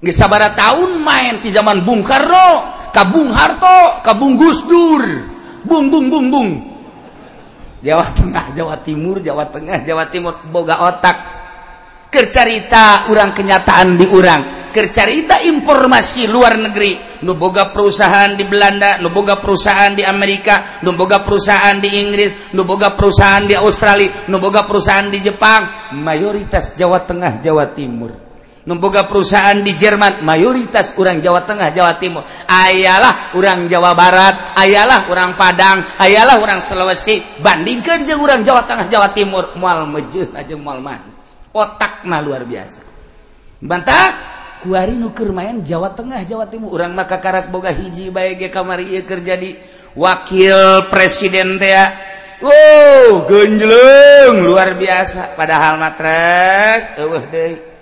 [0.04, 5.35] Nggak sabar tahun main di zaman Bung Karno, Kabung Harto, Kabung Gus Dur.
[5.66, 6.50] bung bung bung bung.
[7.86, 11.18] Jawa Tengah Jawa Timur Jawa Tengah Jawa Timur boga otak.
[12.10, 14.72] Kercarita urang kenyataan di urang.
[14.72, 17.18] Kercarita informasi luar negeri.
[17.26, 23.58] Nuboga perusahaan di Belanda nuboga perusahaan di Amerika nuboga perusahaan di Inggris nuboga perusahaan di
[23.58, 25.94] Australia nuboga perusahaan di Jepang.
[25.98, 28.25] Mayoritas Jawa Tengah Jawa Timur.
[28.66, 32.26] Numboga perusahaan di Jerman mayoritas orang Jawa Tengah Jawa Timur.
[32.50, 37.22] Ayalah orang Jawa Barat ayalah orang Padang ayalah orang Sulawesi.
[37.46, 39.54] Bandingkan jeung orang Jawa Tengah Jawa Timur.
[39.62, 40.98] Mual mejeuh aja mual mah
[41.54, 42.82] otakna luar biasa.
[43.62, 44.18] Bantah
[44.66, 46.74] kuari nu main Jawa Tengah Jawa Timur.
[46.74, 49.62] Urang mah kakarak boga hiji bae ge kamari ieu keur jadi
[49.94, 51.78] wakil presiden teh
[52.42, 55.38] Wow, genjleng luar biasa.
[55.38, 57.75] Padahal matrek eueuh deui.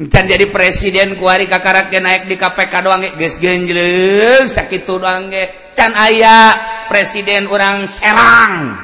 [0.00, 5.28] Encan jadi presiden kuari kakarak ge naik di KPK doang ge geus genjleng sakitu doang
[5.28, 5.76] ge.
[5.76, 6.56] Can aya
[6.88, 8.80] presiden orang Serang.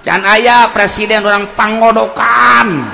[0.00, 2.88] Can aya presiden orang Pangodokan.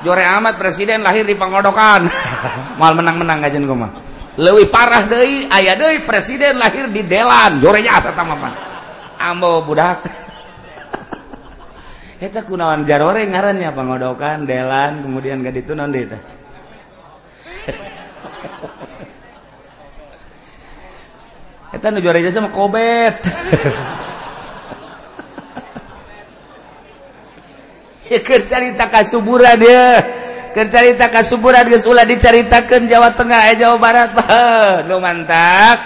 [0.00, 2.08] Jore amat presiden lahir di Pangodokan.
[2.80, 3.92] Mal menang-menang gajen mah.
[4.40, 7.60] Leuwih parah deui aya deui presiden lahir di Delan.
[7.60, 8.56] Jorenya asa tamapan.
[9.20, 10.08] Ambo budak.
[12.24, 16.35] Eta kunawan jarore ngarannya Pangodokan, Delan, kemudian gak ditunon deui
[21.76, 23.20] Eta nu juara jasa mah kobet.
[28.10, 30.04] ya kercarita kasuburan ya.
[30.56, 34.16] Kercarita kasuburan geus ulah dicaritakeun Jawa Tengah eh Jawa Barat.
[34.88, 35.76] Nu mantap.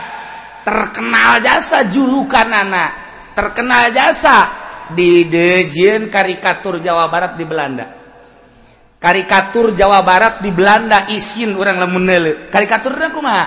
[0.62, 2.94] Terkenal jasa julukan anak.
[3.34, 4.46] Terkenal jasa
[4.94, 7.99] di dejeun karikatur Jawa Barat di Belanda.
[9.00, 12.06] karikatur Jawa Barat di Belanda isin orang lemun
[12.52, 13.40] karikaturnya kuma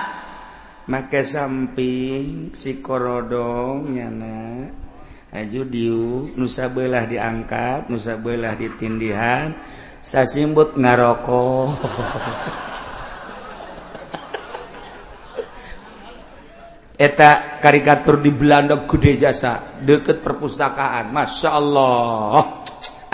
[0.90, 4.68] make samping si korodong nyana.
[5.34, 9.50] Aju diu nusa belah diangkat nusa belah ditindihan
[9.98, 11.74] sasimbut ngaroko
[17.10, 22.63] eta karikatur di Belanda gede jasa deket perpustakaan Masya Allah.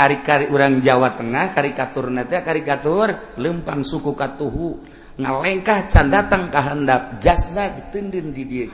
[0.00, 4.80] ari-kari urang Jawa Tengah karikatur nanti karikatur lempang suku katuhu.
[5.20, 8.64] Ngalengkah can datang ka handap jasna ditendeun di dia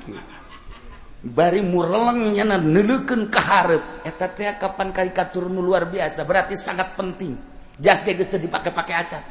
[1.27, 3.83] bari murlengnya nyana neuleukeun ka hareup.
[4.07, 7.35] Eta teh kapan karikatur nu luar biasa berarti sangat penting.
[7.83, 9.23] Jas ge geus teu dipake-pake acan.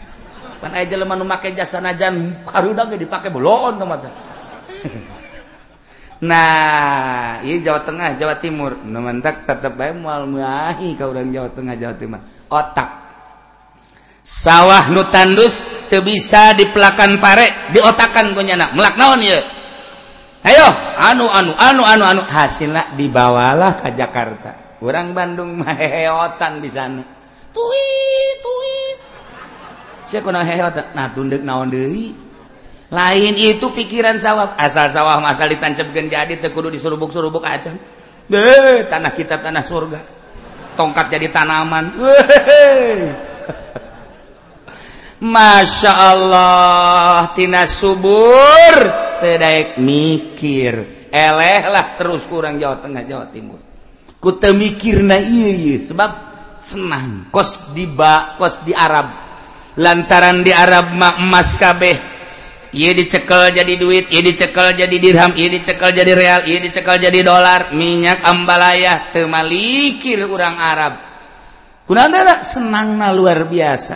[0.59, 4.13] Pan aya jelema nu make jas sanajan harudang ge dipake beloon teh.
[6.23, 8.79] Nah ini Jawa Tengah Jawa Timur.
[8.87, 12.21] Mementak tetap mual muahi kau orang Jawa Tengah Jawa Timur.
[12.47, 12.89] Otak.
[14.25, 19.37] Sawah nu tandus teu bisa dipelakan pare diotakan kunyana melak naon ya
[20.41, 20.65] ayo
[20.97, 22.21] anu anu anu anu anu.
[22.25, 24.79] Hasilnya dibawalah ke Jakarta.
[24.81, 27.05] Orang Bandung mah heheotan di sana
[27.55, 27.85] tui
[28.43, 28.75] tui
[30.05, 30.93] saya kuna heheotan?
[30.93, 32.13] Nah tunduk naon deui?
[32.93, 37.73] lain itu pikiran sawwab asal sawah masa ditancapkan jadi tekudu disurubuk-surubuk aja.
[38.29, 40.01] Be tanah kita tanah surga.
[40.77, 41.97] Tongkat jadi tanaman.
[41.97, 43.09] Wehehe.
[45.33, 48.75] Masya Allah tina subur.
[49.21, 51.07] Tedaik mikir.
[51.09, 53.61] Elehlah terus kurang Jawa Tengah Jawa Timur.
[54.19, 56.11] Kuta mikir na iya iya sebab
[56.61, 57.29] senang.
[57.33, 59.09] Kos di ba kos di Arab.
[59.79, 62.14] Lantaran di Arab mak emas kabeh.
[62.75, 67.23] ia dicekel jadi duit ia dicekel jadi dirham ia dicekel jadi real ia dicekel jadi
[67.23, 67.71] dolar.
[67.71, 70.93] Minyak ambalaya temalikir orang Arab.
[71.87, 73.95] Kunandana senangna luar biasa.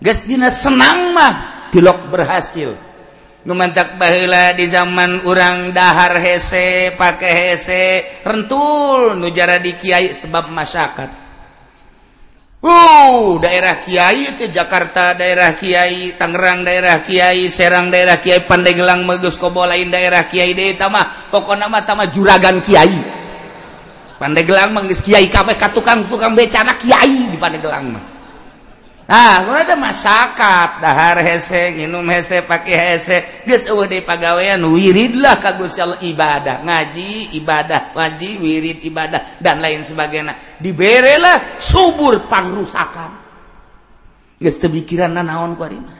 [0.00, 2.72] Gas dina senang mah dilok berhasil.
[3.42, 7.84] Numantak baheula di zaman orang dahar hese pakai hese
[8.22, 11.21] rentul nujara di kiai sebab masyarakat.
[12.62, 19.34] Uh daerah Kyai itu Jakarta daerah Kyai Tangerang daerah Kyai Serang daerah Kyai Pandeglang Megus
[19.34, 21.02] Kobo lain daerah Kyai de tama
[21.34, 23.02] pokok nama tama juragan Kyai
[24.22, 28.11] Pandeglang manggis Kyai kabeh ka tukang tukang becana Kyai di Pandeglang mah.
[29.10, 33.42] Ah, ada masyarakat dahar hese minum hese pakai hese.
[33.42, 36.62] Geus eueuh deui pagawean wiridlah ka Gusti Allah ibadah.
[36.62, 37.98] Ngaji ibadah.
[37.98, 39.42] Ngaji wirid ibadah.
[39.42, 40.58] Dan lain sebagainya.
[40.62, 43.10] Diberelah subur pangrusakan.
[44.38, 45.98] Geus teu pikiran naon ku ari mah?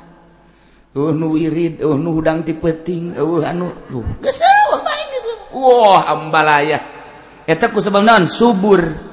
[0.94, 5.26] Eueuh nu wirid eueuh nu hudang ti peuting eueuh anu tuh geus eueuh bae geus
[5.56, 6.76] wah ambalaya
[7.48, 8.28] eta ku sebab naon?
[8.28, 9.11] Subur.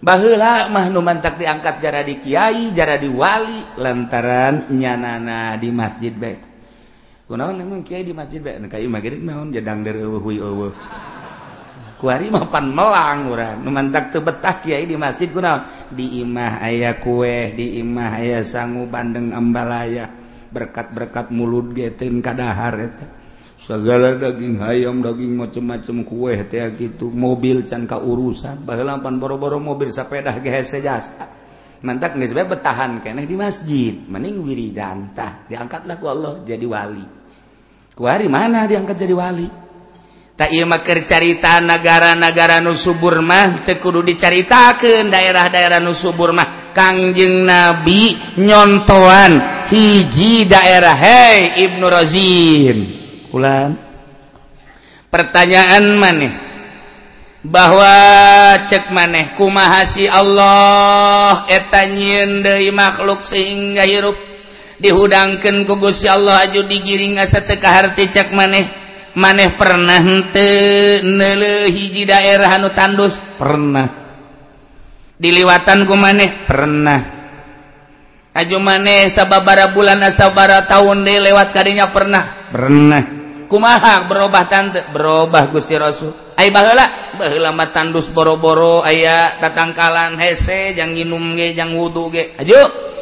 [0.00, 6.50] bahula mah nu mantak diangkat jara di Kyai jara diwali lantaran nyanana di masjid baik
[7.30, 10.74] kunaon emang Kyai di masjid bae nah, imah maghrib naon jadang dari hui eueuh.
[12.00, 13.60] Kuari mah pan melang urang.
[13.60, 15.92] Nu mantak teu betah Kyai di masjid kunaon.
[15.92, 20.10] Di imah aya kue di imah aya sangu bandeng ambalaya.
[20.50, 23.19] Berkat-berkat mulut geteun kadahar eta.
[23.60, 30.32] segala daging ayam daging macem-macem kue teh gitu mobil canka urusan balampan boro-boro mobil sepeda
[30.40, 31.28] GHC jasa.
[31.84, 33.92] Mantak nggak sebab bertahan kene di masjid.
[33.92, 37.04] Mending wiridantah diangkatlah ku Allah jadi wali.
[37.92, 39.48] Ku hari mana diangkat jadi wali?
[40.40, 46.72] Tak iya maker carita negara-negara nu subur mah teu kudu dicaritakeun daerah-daerah nu subur mah.
[46.72, 52.99] Kangjeng Nabi nyontoan hiji daerah hei Ibnu Razin
[53.34, 53.74] ulan.
[55.10, 56.32] Pertanyaan maneh.
[57.40, 57.88] Bahwa
[58.68, 61.48] cek maneh kumahasi Allah?
[61.48, 64.14] Etanyin dari makhluk sehingga hirup.
[64.80, 68.64] Dihudangkan ku Gusti Allah aju digiring asa teu kaharti cek maneh.
[69.18, 73.18] Maneh pernah henteu neuleuhi hiji daerah anu tandus?
[73.36, 73.88] Pernah.
[75.18, 76.30] Diliwatan ku maneh?
[76.46, 77.00] Pernah.
[78.30, 82.22] Aju maneh sababara bulan asabara tahun dilewat kadinya pernah?
[82.54, 83.19] Pernah.
[83.50, 84.06] kumaha?
[84.06, 86.14] Berubah tante berubah Gusti Rasul.
[86.38, 86.86] Ay baheula
[87.18, 92.38] baheula tandus boro-boro aya tatangkalan hese jang nginum ge jang wudu ge.
[92.38, 92.56] Ayo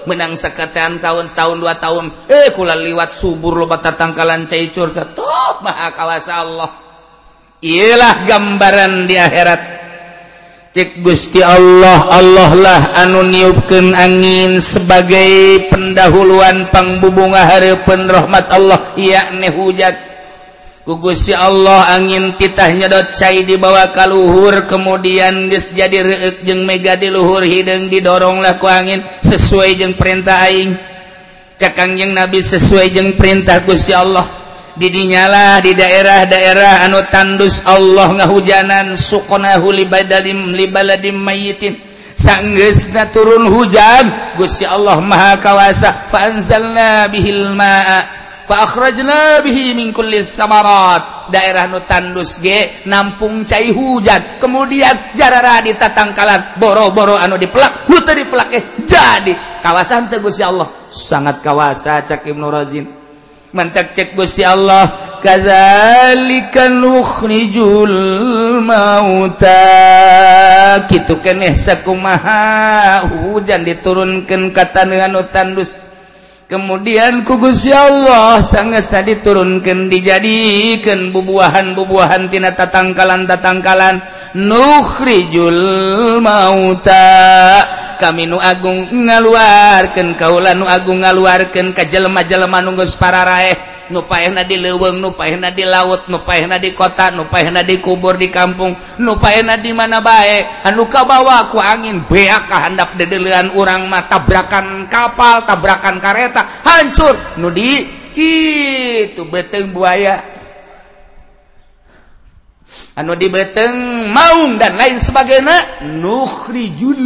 [0.08, 2.08] menang seketean tahun setahun dua tahun.
[2.32, 6.72] Eh kula liwat subur loba tatangkalan caicur tetep maha kawasa Allah.
[7.60, 9.60] Ialah gambaran di akhirat.
[10.68, 19.48] Cek Gusti Allah Allah lah anu niupkeun angin sebagai pendahuluan pangbubunga hareupeun rahmat Allah yakni
[19.48, 20.07] hujat
[20.88, 26.96] gugus Allah angin titah nyedot cair dibawa ka luhur kemudian geus jadi reuk jeung mega
[26.96, 30.72] di luhur hidung didoronglah ku angin sesuai jeung perintah aing.
[31.60, 34.24] Cakangjeng nabi sesuai jeung perintah Gusti Allah.
[34.78, 41.74] Didinyalah di daerah-daerah anu tandus Allah ngahujanan suqonahu libadalim libaladim mayitin
[42.14, 48.17] sanggeusna turun hujan Gusti Allah Maha Kawasa fanzalna bihil ma'a.
[50.24, 51.02] samarat.
[51.28, 52.48] Daerah nu tandus G
[52.88, 54.40] nampung cair hujan.
[54.40, 59.60] Kemudian jarara ditatangkalan boro-boro anu dipelak lu dipelak eh jadi.
[59.60, 60.72] Kawasan tegus ya Allah.
[60.88, 62.88] Sangat kawasa cak Ibnu Razin.
[63.48, 64.88] Mentek cek Gusti Allah
[65.24, 67.96] kadzalika nukhrijul
[68.60, 69.56] mauta.
[70.84, 75.87] Kitu keneh sakumaha hujan diturunkeun ka taneuan tandus.
[76.48, 84.00] kemudian kugus ya Allah sangat tadi turunkan dijadikan bubuahan bubuahan tina tatangkalan tatangkalan
[84.34, 87.06] nukhrijul mauta.
[87.98, 94.56] Kami nu agung ngaluarkan kaulah nu agung ngaluarkan kajelma jelma nunggus para raih nupaena di
[94.60, 100.00] leweng nupaena di laut nupaena di kota nupaena di kubur di kampung nupaena di mana
[100.00, 107.14] baik anu kabawa ku angin beak kahandap dedelian urang mah tabrakan kapal tabrakan kareta hancur.
[107.40, 107.86] Nu di
[108.18, 110.20] itu beteng buaya.
[112.98, 116.98] Anu di beteng maung dan lain sebagainya nukhrijul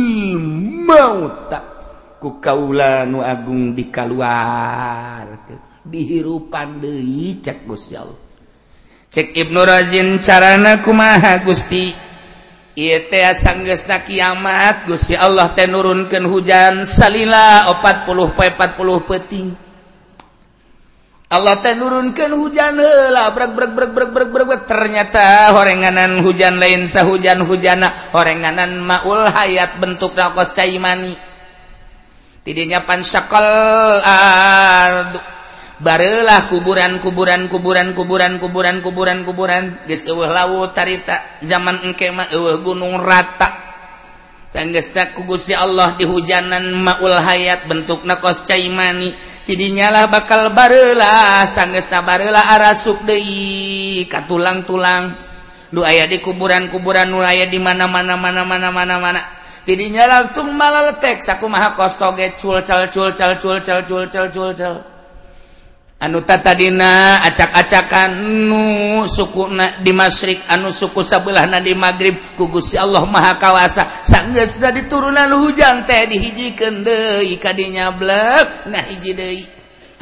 [0.88, 1.60] mauta.
[2.16, 5.26] Ku kaula nu agung dikaluar
[5.86, 8.18] dihirupan Dewi cek Gusti Allah.
[9.12, 11.92] Cek Ibnu Razin carana kumaha Gusti?
[12.72, 19.48] Ieu teh sanggeusna kiamat Gusti Allah teh nurunkeun hujan salila 40 poe 40 peuting
[21.32, 26.84] Allah teh nurunkeun hujan heula breg breg breg breg breg breg ternyata horenganan hujan lain
[26.84, 31.16] sahujan hujana horenganan maul hayat bentuk kos caimani.
[32.44, 33.48] Tidinya pan syakal
[35.82, 39.64] barelah kuburan kuburan kuburan kuburan kuburan kuburan kuburan.
[39.90, 43.50] Geus eueuh laut tarita zaman engke mah eueuh gunung rata.
[44.54, 49.10] Tanggesna ku Gusti Allah di hujanan maul hayat bentukna kos cai mani
[49.42, 55.10] jadi nyala bakal barelah sanggesna barelah arasuk deui ka tulang-tulang.
[55.72, 59.20] Nu aya di kuburan-kuburan nu aya di mana-mana mana-mana mana-mana
[59.64, 64.04] jadi nyala tung malah letek sakumaha kos toge cul cal cul cal cul cal cul
[64.10, 64.91] cal cul cal, cul, cul.
[66.02, 68.62] anu tatadina acak-acakan nu
[69.06, 74.58] suku na di masrik anu suku sabelah na di magrib kugusi Allah maha kawasa sanggeus
[74.58, 79.42] da diturunan hujan teh dihijikeun deui kadinya blek nah hiji deui.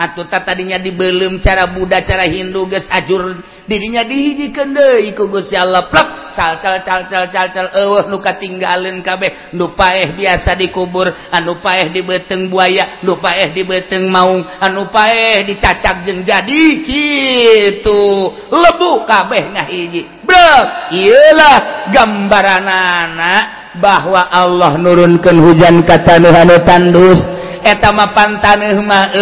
[0.00, 3.36] Atuh tatadinya dibelum cara Buddha cara Hindu geus ajur
[3.68, 5.12] dirinya dihijikeun deui.
[5.12, 9.52] Ku Gusti Allah plek calcalcalcalcalcalwah luka tinggalin kabeh.
[9.54, 16.04] Nupaeh biasa dikubur anu paeh di beteng buaya nupaeh di beteng maung anu paeh dicacak
[16.04, 18.02] jeng jadi gitu
[18.50, 20.52] lebu kabeh ngahiji bro
[20.92, 23.44] ialah gambaran anak
[23.78, 29.12] bahwa Allah nurunkan hujan kata Nuhanu tandus etama pantanmah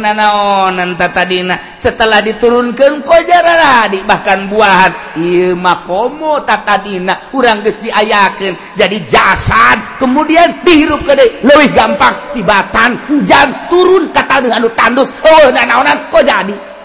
[0.00, 4.92] naontadina setelah diturunkan kojarara di bahkan buahan.
[5.16, 14.44] Imakomotadina kurang guys diayaken jadi jasad kemudian dihirup kedai lebih gampang tibatan hujan turun kata
[14.52, 15.08] anu tandus.
[15.24, 16.76] Oh nanaonan kok jadi?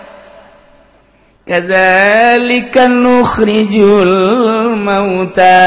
[1.42, 5.58] Kadzalika nukhrijul mauta.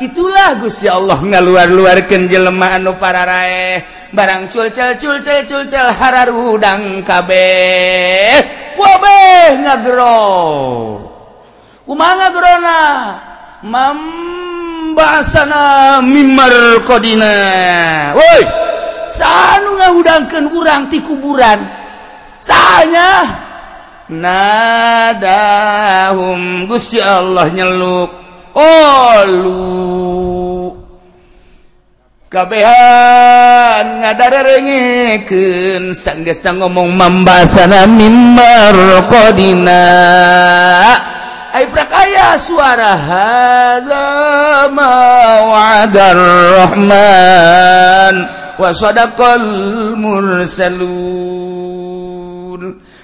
[0.00, 3.84] gitulah Gusti Allah ngaluar-luarkan jelema anu para rae.
[4.16, 8.40] Barang culcel culcel culcel hararudang kabeh.
[8.80, 11.04] Wabeh ngagro
[11.84, 12.80] kumaha ngagrona
[13.68, 15.62] mambasana
[16.00, 17.36] mimar kodina.
[18.16, 18.42] Woi
[19.12, 21.60] sanu ngahudangkeun urang ti kuburan?
[22.40, 23.36] Saanya?
[24.10, 25.20] Nadahum
[26.66, 28.19] Gusti Allah nyeluk.
[32.30, 39.82] kabehan ngadarengeken sanggesta ngomong membasana mimbar kodina
[41.50, 44.94] ay prakaya suara hadza ma
[45.50, 46.22] wa'adar
[46.62, 48.14] rahman
[48.54, 49.42] wa sadaqal
[49.98, 51.50] mursalun.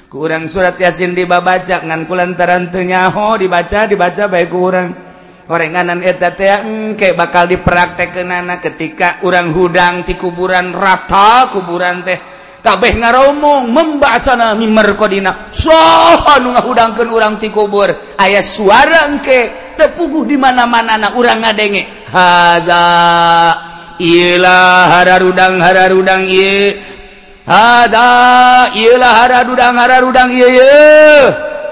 [0.07, 5.06] Kurang surat yasin dibabaca ngan kulantaran teu nyaho dibaca dibaca baik kurang
[5.47, 12.19] orenganan engke bakal dipraktekkeunana ketika urang hudang di kuburan rata kuburan teh
[12.67, 15.55] kabeh ngaromong membasana mimer kodina.
[15.55, 17.95] Soha nu ngahudangkeun urang ti kubur.
[18.19, 22.11] Aya suara engke tepuguh di mana-mana na urang ngadenge.
[22.11, 22.87] Hadza
[24.03, 26.75] ilah hararudang hararudang ieu.
[27.47, 28.11] Hadza
[28.75, 31.23] ilah hararudang hararudang ieu ieu.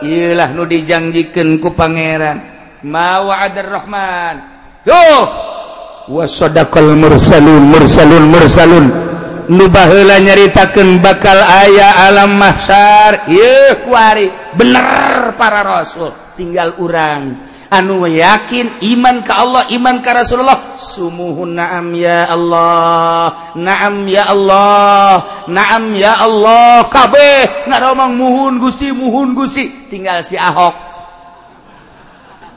[0.05, 2.54] Ieulah nu dijanjikeun ku pangeran.
[2.85, 4.37] mawadarrahman
[4.85, 5.05] yo!
[6.05, 8.87] Wasodakol mursalun mursalun mursalun.
[9.49, 13.25] Baheula nyaritakan bakal ayah alam mahsyar.
[13.29, 14.29] Ye kuari.
[14.53, 16.13] Bener para rasul.
[16.37, 17.49] Tinggal urang.
[17.73, 20.77] Anu yakin iman ke Allah iman ke Rasulullah.
[20.77, 23.57] Sumuhun na'am ya Allah.
[23.57, 25.25] Na'am ya Allah.
[25.49, 26.85] Na'am ya Allah.
[26.93, 29.89] Kabeh ngaromong muhun gusti muhun gusti.
[29.89, 30.84] Tinggal si Ahok.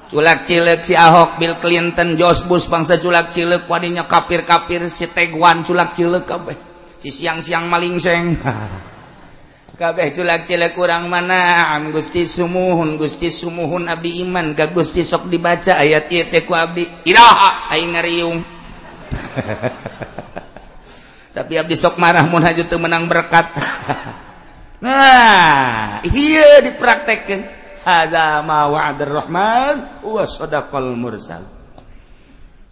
[0.07, 5.07] culak cilek si Ahok Bill Clinton George Bush bangsa culak cilek wadinya kafir kafir si
[5.11, 6.57] Teguan culak cilek kabeh.
[6.97, 8.35] Si siang siang maling seng.
[9.77, 15.29] Kabeh culak cilek kurang mana am gusti sumuhun gusti sumuhun abdi iman gak gusti sok
[15.29, 18.41] dibaca ayat ieu teh ku abdi iraha aing ngariung.
[21.37, 23.53] Tapi abdi sok marah mun haju teu menang berkat.
[24.77, 27.56] Nah iya dipraktekkeun.
[29.07, 31.57] Rahman wa sadaqal mursal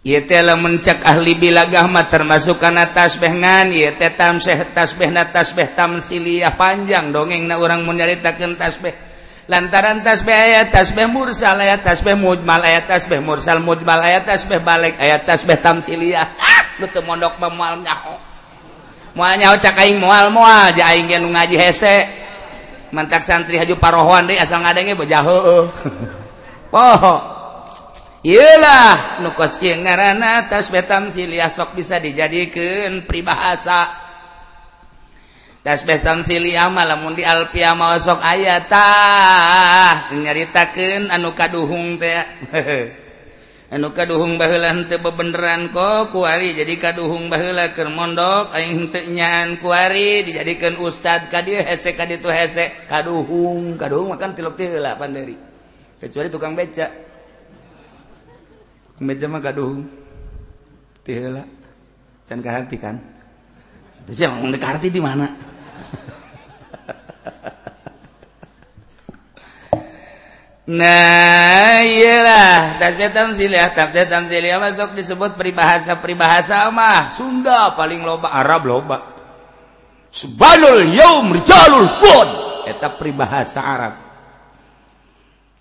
[0.06, 7.10] mencak ahli bilagahmah termasuk karena tasbehngan tetam tasbeh tasbeh tamsiliah panjang.
[7.10, 8.94] Dongeng na orang menyaritakan tasbeh
[9.50, 14.94] lantaran tasbih ayat tasbeh mursal ayat tasbeh mujmal ayat tasbeh mursal mujmal ayat tasbeh balik
[14.98, 18.14] ayat tasbeh tamsiliah ah, lu teu mondok moal nyaho.
[19.18, 22.25] Moal nyaho cak aing moal moal ja aing nu ngaji hese.
[22.96, 25.64] mantak santri haju parohoan deh asal ngadenge bejaho eh.
[26.72, 27.36] poho.
[28.24, 33.86] Iyalah nu koskeun tas tasbetam siliah sok bisa dijadikeun pribahasa.
[35.60, 42.24] Tasbetam silih mah lamun di alpia mah sok aya tah nyaritakeun anu kaduhung teh.
[43.66, 49.58] anu kaduhung bahulan henteu bebenderan ko kuari jadi kaduhung baheula keur mondok aing henteu nyaan
[49.58, 52.70] kuari dijadikeun ustad ka dieu hese ka ditu hese.
[52.86, 55.34] Kaduhung kaduhung makan tilok teu heula panderi
[55.98, 56.86] kecuali tukang beca.
[59.02, 59.82] Meja mah kaduhung
[61.02, 61.42] teu heula.
[62.26, 62.98] Can ka hati kan
[64.06, 64.54] terus yang ngomong
[64.86, 65.26] di mana?
[70.66, 71.86] Nah
[73.14, 77.14] tamsiliyah tasbih tamsiliyah masuk disebut peribahasa peribahasa mah.
[77.14, 78.98] Sunda paling loba Arab loba.
[80.10, 82.28] Subhanul yaum rijalul qud.
[82.66, 83.94] Eta peribahasa Arab.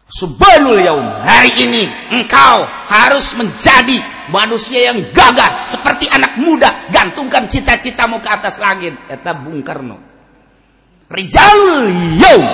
[0.10, 1.06] Subhanul yaum.
[1.06, 4.02] Hari ini engkau harus menjadi
[4.34, 6.90] manusia yang gagah seperti anak muda.
[6.90, 8.98] Gantungkan cita-citamu ke atas langit.
[9.06, 10.02] Eta Bung Karno.
[11.14, 12.46] Rijalul yaum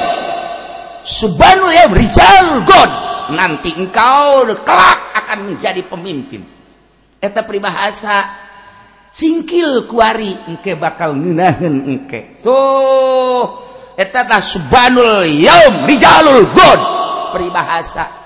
[1.01, 2.91] Subhanul ya Rijal God.
[3.31, 6.43] Nanti engkau kelak akan menjadi pemimpin.
[7.21, 8.27] Eta peribahasa
[9.11, 12.41] singkil kuari engke bakal ngeunaheun engke.
[12.41, 13.45] Tuh
[13.95, 16.81] eta tah Subhanul Yaum Rijalul God
[17.31, 18.21] peribahasa.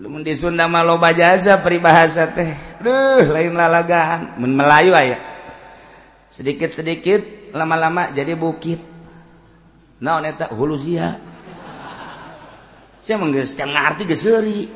[0.00, 2.56] Lumun di Sunda mah loba jasa peribahasa teh.
[2.80, 4.40] Duh, lain lalagaan.
[4.40, 5.20] Mun Melayu aya.
[6.32, 8.89] Sedikit-sedikit lama-lama jadi bukit
[10.00, 10.48] naon eta?
[10.52, 11.30] Huluzia
[13.00, 14.68] saya menggeus can ngarti geus seuri.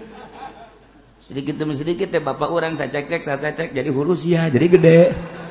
[1.20, 4.66] Sedikit demi sedikit teh bapak orang saya cek cek saya cek, cek jadi huluzia jadi
[4.68, 5.00] gede.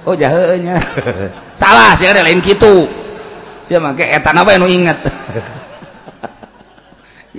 [0.10, 0.82] Oh jahenya
[1.60, 2.90] salah saya ada lain gitu
[3.64, 5.00] saya make etan apa yang inget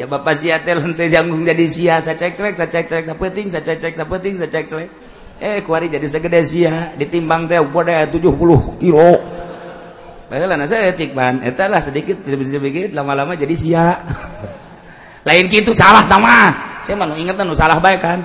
[0.00, 1.94] ya bapak sia teh lenteu janggung jadi sia.
[1.98, 4.88] Saya cek cek saya cek cek sapeting saya cek cek sapeting saya cek cek
[5.42, 6.94] eh kuari jadi segede sia.
[6.94, 9.33] Ditimbang teh udah 70 kilo.
[10.34, 13.94] Saya sedikit sedikit lama-lama jadi sia.
[15.28, 16.52] Lain gitu salah tama.
[16.84, 18.20] Saya mau inget nu salah baik kan.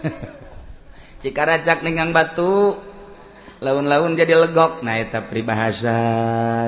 [1.20, 2.78] Cikaracak ningang batu,
[3.60, 4.80] laun-laun jadi legok.
[4.80, 5.98] Nah eta pribahasa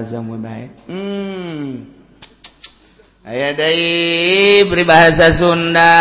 [0.05, 0.69] samudaya.
[0.91, 2.01] Hmm.
[3.21, 5.93] aya Day peribahasa Sunda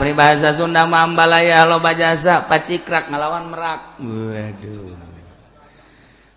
[0.00, 5.03] peribahasa Sunda mambalaya loba jasa pacikrak ngalawan merak waduh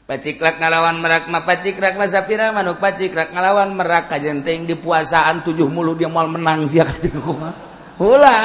[0.08, 5.68] Paciklak ngalawan merak mah pacikrak mah sapira manuk pacikrak ngalawan merak kajenting di puasaan tujuh
[5.68, 7.52] mulu dia mal menang sia kajeng kumaha.
[8.00, 8.40] Hula.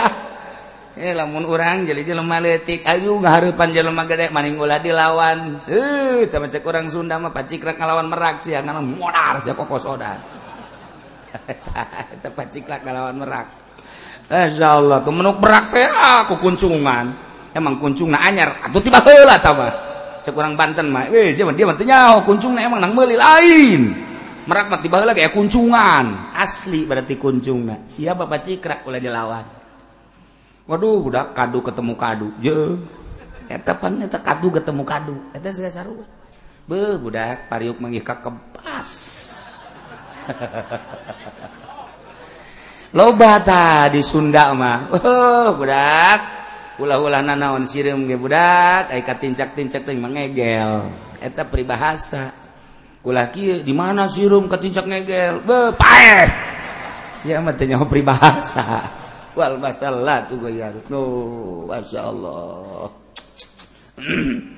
[0.99, 5.55] Eh lamun urang jadi jelema leutik ayu ngahareupan jelema gede maning ulah dilawan.
[5.55, 10.19] Seuh tah cek urang Sunda mah pacikrak ngalawan merak sia kana modar sia kokosodan.
[12.19, 13.47] Eta paciklak ngalawan merak.
[14.27, 17.07] Masyaallah, eh, kemenuk merak teh ah, aku kuncungan.
[17.55, 19.92] Emang kuncungan anyar atuh tiba heula tah mah.
[20.23, 24.13] sekurang Banten mah weh zaman dia bantu nyaho kuncungna emang nang lain.
[24.43, 26.35] Merak mati lagi ge kuncungan.
[26.35, 29.47] Asli berarti kuncungna siapa bapak cikrak ulah dilawan?
[30.67, 32.29] Waduh budak kadu ketemu kadu.
[32.43, 32.79] Je
[33.51, 35.15] eta pan eta kadu ketemu kadu.
[35.35, 36.07] Eta saya sarua
[36.67, 38.91] be budak pariuk mangih kepas
[42.97, 46.42] lobata di Sunda mah oh, budak.
[46.81, 50.89] ulah-ulah nanaon sirim ge budak ai katincak-tincak teh mangegel.
[51.21, 52.33] Eta peribahasa.
[53.03, 55.43] Ulah kieu di mana sirum katincak ngegel?
[55.43, 56.31] Be paeh!
[57.13, 58.89] Sia mah teh nyaho peribahasa.
[59.33, 61.03] Wal masallah tu goyar no
[61.69, 62.93] masyaallah.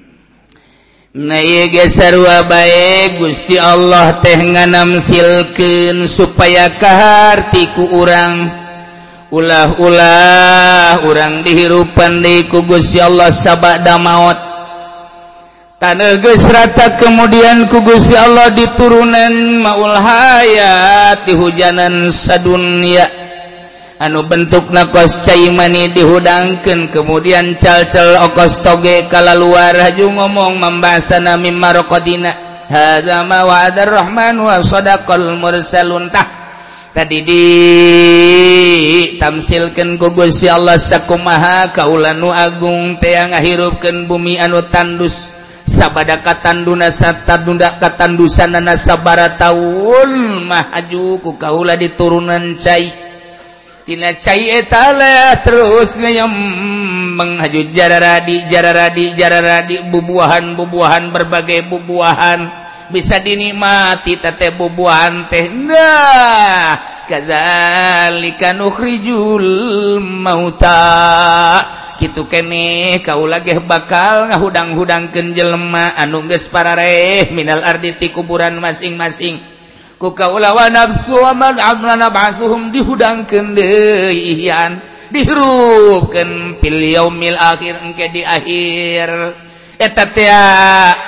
[1.15, 8.64] Naye baik Gusti Allah teh nganamsilkeun supaya kaharti ku urang
[9.35, 14.39] ulah-ulah orang dihirupan di kugus ya Allah sabada maut.
[15.83, 23.11] Taneges rata kemudian kugus ya Allah diturunan maul hayat di hujanan sadunia.
[23.99, 32.33] Anu bentuk nakos caimani dihudangkan kemudian cal-cal okos toge kalaluar haju ngomong nami mimma hadza
[32.71, 36.11] hadama wa adarrahman wa sadaqal mursalun.
[36.11, 36.44] Tah
[36.95, 37.43] tadi di
[39.19, 45.35] tamsilkan ku Gusti Allah sakumaha kaula nu agung teh ngahirupkeun bumi anu tandus
[45.67, 52.87] sabada katanduna satadunda katandusanana sabara taun mahaju ku kaula diturunan cai.
[53.85, 54.97] Tina cai eta
[55.45, 56.33] terus ngayem
[57.21, 62.64] menghaju jararadi jararadi jararadi bubuahan bubuahan berbagai bubuahan.
[62.91, 65.49] bisa dinikmati tete bubuan teh.
[65.49, 66.77] Nah
[67.09, 71.61] kazalika nukhrijul mauta.
[71.95, 75.95] Gitu kene kau lagi bakal ngahudang-hudangkeun jelema.
[75.95, 79.39] Anu geus parareh minal ardi ti kuburan masing-masing.
[79.95, 84.51] Ku kaula wa nafsu wa man amrana ba'suhum dihudangkeun deui
[86.61, 89.44] fil yaumil akhir engke di akhir.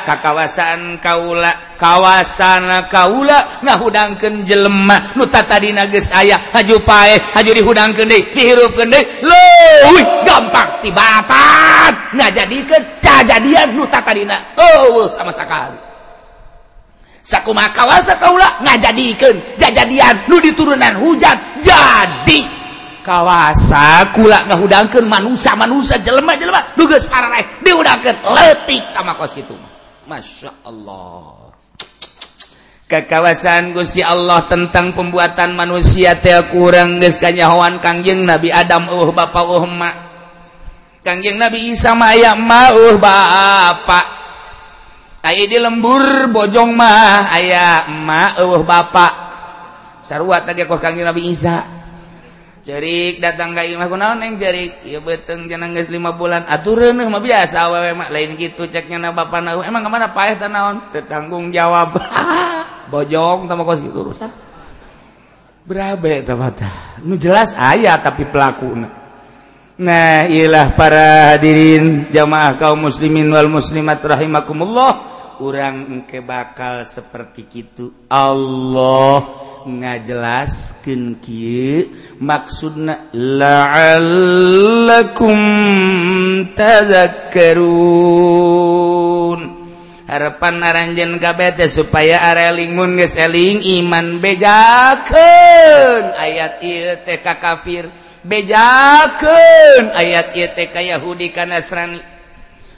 [0.05, 4.77] kakawasan Kaula kawasana Kaula ngahudangkeun jelema.
[4.77, 9.45] Jelemah nuta tadi nages haju pae haju dihudang deui dihirup deui lo
[10.25, 14.25] gampang tibatan nggak jadikan cajadian nuta tadi
[14.59, 15.79] oh sama sekali
[17.27, 22.56] sakuma kawasa Kaula ngajadikeun jajadian nu diturunan hujan jadi.
[23.07, 29.71] kawasa kula ngahudangkeun manusia manusia jelema jelema dugeus pararaeh diudangkeun leutik sama kos kitu mah.
[30.11, 31.51] Masya Allah.
[32.87, 39.43] Kekawasan Gusti Allah tentang pembuatan manusia teh kurang geus kanyahoan Kangjeng Nabi Adam eueuh bapa
[39.43, 39.91] eueuh ma.
[41.03, 44.01] Kangjeng Nabi Isa mah aya ma eueuh bapa.
[45.27, 49.07] Aya di lembur bojong mah aya ma eueuh bapa.
[50.07, 51.76] Sarua tadi kos Kangjeng Nabi Isa.
[52.67, 56.43] cerik datang kaimah naon neng cerik ieu beteng jenang geus 5 bulan.
[56.51, 60.51] Atureun mah biasa awewe mah lain gitu ceknya na bapak na emang kemana paeh teh
[60.51, 60.91] naon?
[60.91, 61.95] Tetanggung jawab.
[62.93, 64.31] Bojong tambah kos gitu urusan.
[65.63, 66.35] Berabe eta
[67.07, 68.87] nu jelas aya tapi pelakuna
[69.77, 75.15] nah iyalah para hadirin jamaah kaum muslimin wal muslimat rahimakumullah.
[75.37, 79.46] Urang engke bakal seperti itu Allah.
[79.67, 81.19] ngajelaskan
[82.23, 82.79] maksudna maksud
[84.87, 86.47] lakumun
[90.07, 97.91] harapan naranjen KBT supaya arelingun geseling iman bejaken ayat ITK kafir
[98.23, 102.16] bejaken ayat ITK Yahudi kan Nasrani.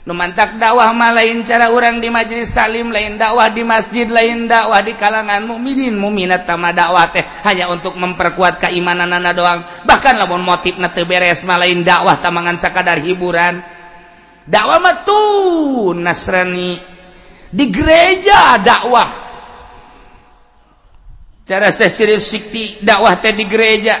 [0.07, 4.79] numantak dakwah mah lain cara orang di majelis taklim lain dakwah di masjid lain dakwah
[4.79, 5.97] di kalangan mukminin.
[5.99, 9.59] Muminat tama dakwah teh hanya untuk memperkuat keimanan anak doang.
[9.83, 13.59] Bahkan lamun motif nate beres mah lain dakwah tamangan sakadar hiburan.
[14.47, 16.79] Dakwah mah tuh nasrani.
[17.49, 19.09] Di gereja dakwah.
[21.49, 23.97] Cara saya serius sikti dakwah teh di gereja.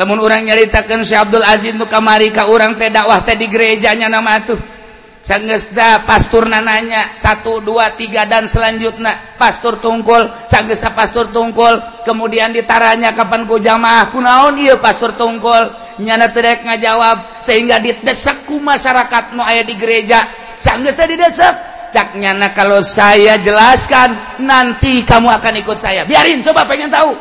[0.00, 4.08] Namun orang nyaritakan Syekh Abdul Aziz nu kamari ka urang teh dakwah teh di gerejanya
[4.08, 4.79] nama tuh.
[5.20, 11.76] sanggesta pastur nananya satu dua tiga dan selanjutnya pastur tungkul sanggesta pastur tungkul
[12.08, 15.92] kemudian ditaranya kapan ku jamaah kunaon iya pastur tungkul.
[16.00, 20.24] Nyana terek ngajawab sehingga didesek ku masyarakat nu aya di gereja
[20.56, 21.52] sanggesta didesak
[21.92, 26.08] cak nyana kalau saya jelaskan nanti kamu akan ikut saya.
[26.08, 27.12] Biarin coba pengen tahu.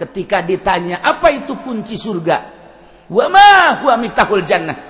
[0.00, 2.40] Ketika ditanya apa itu kunci surga?
[3.12, 4.89] Wa ma huwa miftahul jannah.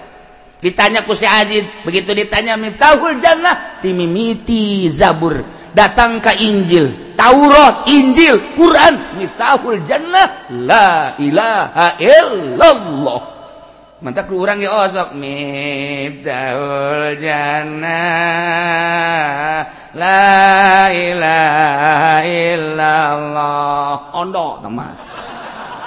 [0.60, 3.80] ditanya ku si Ajid begitu ditanya mitahul Jannah?
[3.80, 5.40] Timimiti Zabur.
[5.70, 7.16] Datang ke Injil.
[7.16, 9.20] Taurat Injil Quran.
[9.20, 10.48] Mitahul Jannah?
[10.52, 13.40] La ilaha illallah.
[14.00, 17.84] Mantap lu orang ya osok mitahul Jannah
[19.92, 24.16] la ilaha illallah.
[24.16, 24.96] Ondo teman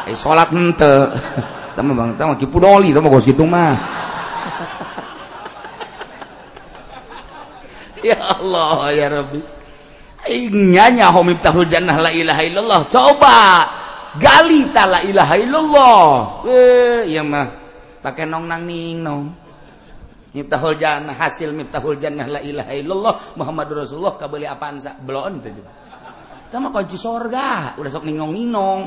[0.06, 1.10] eh salat henteu
[1.76, 3.74] teman bang teman kipu doli teman gos gitu mah.
[8.10, 9.42] ya Allah ya Rabbi.
[10.52, 12.82] Nyanya homiftahul jannah la ilaha illallah.
[12.88, 13.38] Coba
[14.20, 16.04] gali ta la ilaha illallah.
[16.48, 17.48] Eh ya mah.
[18.04, 19.24] Pakai nong nang ning nong.
[20.34, 23.14] Miftahul jannah hasil miftahul jannah la ilaha illallah.
[23.40, 24.96] Muhammadur Rasulullah kabeli apaan sa?
[24.96, 25.52] Belon teh
[26.60, 27.76] mah kunci sorga.
[27.80, 28.82] Udah sok ningong ningong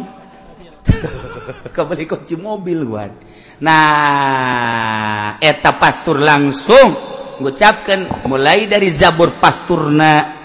[1.76, 3.10] kabeli kunci mobil gua
[3.56, 7.15] nah eta pastur langsung.
[7.40, 10.36] Ngucapkan mulai dari zabur pasturna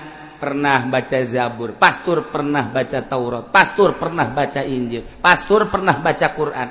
[0.41, 6.69] pernah baca zabur pastur pernah baca Taurat pastur pernah baca Injil pastur pernah baca Quran.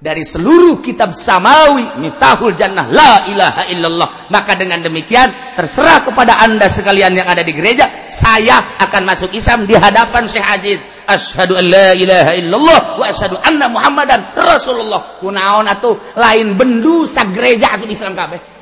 [0.00, 4.32] Dari seluruh kitab samawi miftahul jannah la ilaha illallah.
[4.32, 9.68] Maka dengan demikian terserah kepada anda sekalian yang ada di gereja saya akan masuk Islam
[9.68, 10.80] di hadapan Syekh Aziz.
[11.04, 15.20] Asyhadu an la ilaha illallah wa asyhadu anna muhammadan rasulullah.
[15.20, 18.59] Kunaon atuh lain bendu sa gereja asup Islam kabeh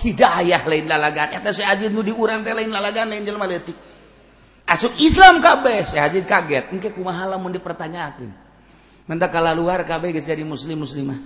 [0.00, 1.32] hidayah lain lalagan.
[1.32, 3.76] Eta si Ajid nu diurang teh lain lalagan lain jelema leutik.
[4.66, 5.86] Asup Islam kabeh.
[5.86, 6.74] Si Ajid kaget.
[6.74, 8.32] Engke kumaha lamun dipertanyakeun?
[9.06, 11.18] Mentak kala luar kabeh geus jadi muslim muslimah.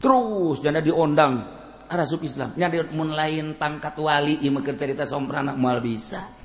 [0.00, 1.44] Terus janda diondang
[1.90, 2.56] arasup Islam.
[2.56, 6.38] Nya mun lain pangkat wali ieu meukeun carita somprana moal bisa.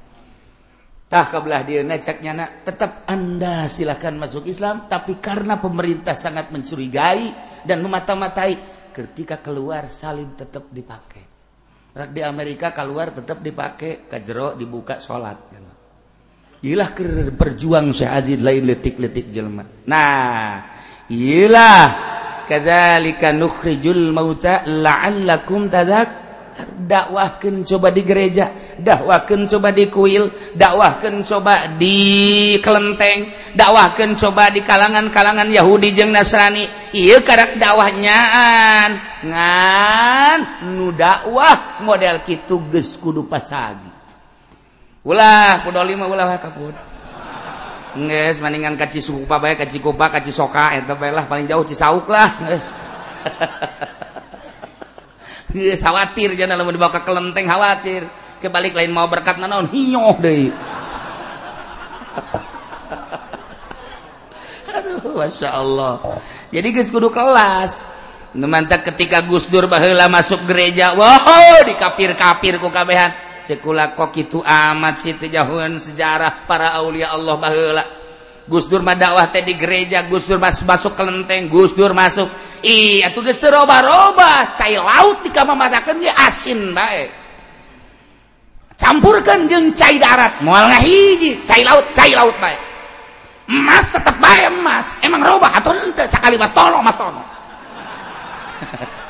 [1.14, 7.30] Tah kabelah dia cak nyana tetap anda silahkan masuk Islam tapi karena pemerintah sangat mencurigai
[7.62, 8.58] dan memata-matai
[8.94, 11.34] ketika keluar salim tetap dipakai
[11.94, 15.38] Rak di Amerika keluar tetap dipakai kajero dibuka sholat
[16.64, 16.89] Ilah
[17.36, 20.64] berjuang Syekh Aziz lain letik-letik jelma nah
[21.12, 22.14] ilah.
[22.44, 26.23] Kadzalika nukhrijul mauta la'allakum tadhakkarun
[26.62, 31.97] dakwahkan coba di gereja dakwahkan coba di kuil dakwahkan coba di
[32.62, 38.89] kelenteng dakwahkan coba di kalangan-kalangan Yahudi jeung Nasrani iya karak dakwahnyaan
[39.26, 40.39] ngan
[40.78, 43.89] nu dakwah model kitu geus kudu pasagi
[45.06, 46.76] ulah kudu lima ulah kaput
[47.93, 52.41] Nges, mendingan kaci suku pabaya, kaci kopa, kaci soka, entah lah, paling jauh cisauk lah.
[52.41, 52.66] Nges.
[55.54, 58.10] khawatir jangan lamun dibawa ke kelenteng khawatir.
[58.43, 60.51] Kebalik lain mau berkat nanaon hinyoh deui
[64.74, 66.20] aduh masya Allah.
[66.51, 67.86] Jadi geus kudu kelas.
[68.34, 73.14] Nemantak ketika Gus Dur baheula masuk gereja, wow dikapir-kapir ku kabehan.
[73.45, 78.03] Sekula kok itu amat sih tejahun sejarah para aulia Allah baheula.
[78.48, 82.28] Gus Dur dakwah teh di gereja Gus Dur masuk masuk kelenteng Gus Dur masuk.
[82.64, 84.52] Iya tuh Gus roba-roba.
[84.52, 87.24] Cair laut di kamar matakan dia asin baik
[88.84, 92.60] campurkan jeng cair darat mual ngahiji cair laut cair laut baik
[93.48, 94.88] emas tetap baik emas.
[95.04, 97.28] Emang roba atau ente sekali mas tolong mas tolong.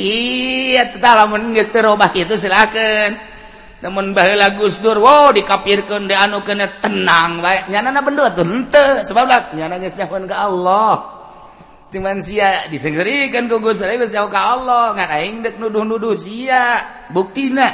[0.00, 3.20] Iya lamun geus teu robah kitu silakeun
[3.80, 9.56] namun bahla Gusdur wow dikapirkan di anu kena tenang baik nyanana benda tuh henteu sebab
[9.56, 10.94] nyana geus nyahoan ka Allah.
[11.90, 14.92] Cuman sia disegerikan ku Gusti geus nyaho ka Allah.
[14.94, 16.64] Ngan aing deuk nuduh-nuduh sia.
[17.08, 17.72] Buktina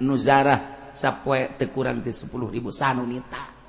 [0.00, 2.32] nuzarah sapoe teu kurang ti 10.000
[2.72, 3.60] sanunita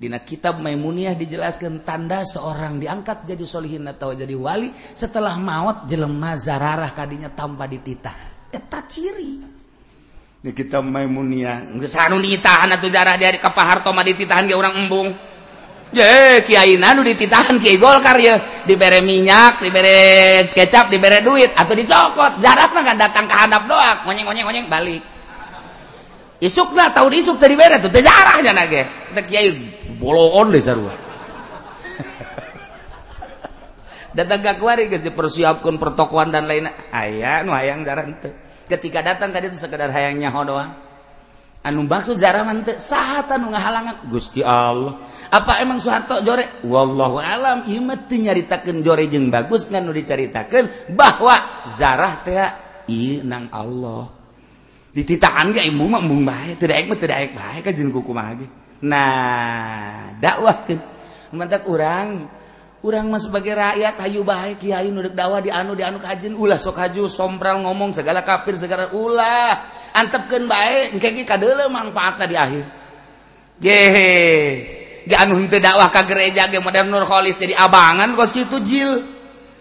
[0.00, 6.40] Dina kitab Maimuniyah dijelaskan tanda seorang diangkat jadi solihin atau jadi wali setelah maut jelema
[6.40, 8.48] zararah kadinya tanpa dititah.
[8.48, 9.59] Eta ciri.
[10.40, 15.12] kita Maimuniatahan atau darah dari Kapahartoma dititahan ke orang embung.
[15.90, 21.52] Je kiai Nanu dititahan kiai Golkar ya dibere minyak dibere kecap dibere duit.
[21.52, 22.40] Atau dicokot.
[22.40, 25.04] Jaraknya kan datang ke hadap doa ngonyeng ngonyeng ngonyeng balik.
[26.40, 29.52] Isuk lah tahu isuk tadi bere tuh jarak aja nage kita kiai
[30.00, 30.88] boloon deh sarua.
[34.16, 36.64] Datang ke kuari guys dipersiapkan pertokoan dan lain
[36.96, 38.32] ayah nu hayang jarang tuh
[38.70, 40.70] ketika datang tadi sekedar hayangnya doang.
[41.60, 44.08] Anu maksud zaman sahata anu ngahalangan.
[44.08, 44.96] Gusti Allah.
[45.28, 46.64] Apa emang Soeharto jore?
[46.64, 47.68] Wallahu alam.
[47.68, 51.36] Ieu mah nyaritakeun jore jeung bagus ngan nu dicaritakeun bahwa
[51.68, 52.40] zarah teh
[52.88, 54.08] ieu nang Allah.
[54.90, 58.40] Dititahan ge ibu mah mung bae teu daek mah teu daek bae ka jeung kumaha
[58.40, 58.46] ge.
[58.80, 60.80] Nah dakwahkeun.
[61.36, 62.39] Mentak urang.
[62.80, 66.32] kurang Mas sebagai rakyat hayu baik kiai nudek dakwah di anu di anu kajin.
[66.32, 69.52] Ulah sok haju sombral ngomong segala kafir segala ulah.
[69.92, 72.64] Antepkeun baik engke ge kadeule manfaatna di akhir.
[73.60, 73.80] Ye
[75.04, 78.92] ge anu henteu dakwah ka gereja ge modern Nur kholis jadi abangan kos kitu jil.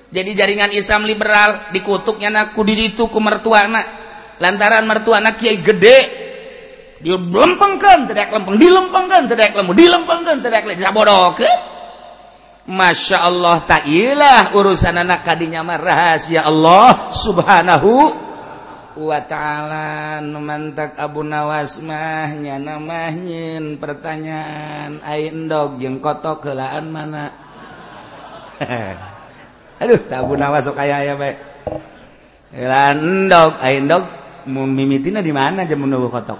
[0.10, 3.86] Jadi jaringan Islam liberal dikutuknya na ku diditu ku mertuana
[4.41, 5.98] lantaran mertuana kiai gede
[7.00, 11.79] dilempengkeun tidak lempeng dilempengkeun tidak lempeng dilempengkeun tidak lempeng sabodokeun
[12.70, 18.14] Masya Allah tailah urusan anak kadinyamar rahasia Allah subhanahu
[18.94, 20.22] wa ta'ala.
[20.22, 25.02] Numantak Abu Nawas mahnya namahin pertanyaan.
[25.02, 27.34] Aindog jeung kotok kelaan mana?
[29.82, 31.41] Aduh Abu Nawas sok kaya aya bae.
[32.54, 34.06] Landog Aindog
[34.46, 36.38] mimitina di mana jamun kotok?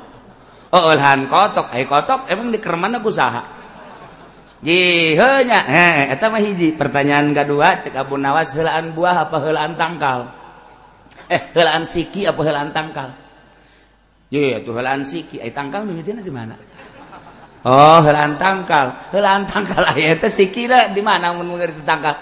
[0.77, 3.59] Oh ulhan kotok ai kotok emang di kermana kusaha
[4.60, 6.76] jihnya eh mah hiji.
[6.76, 10.31] Pertanyaan kedua cek Abu Nawas helaan buah apa helaan tangkal?
[11.31, 13.15] Eh helaan siki apa helaan tangkal?
[14.30, 15.40] Iya tuh helaan siki.
[15.40, 16.56] Eh tangkal nyebutnya di mana?
[17.64, 19.11] Oh helaan tangkal.
[19.15, 22.15] Helaan tangkal ayah siki lah di mana mun mengerti tangkal?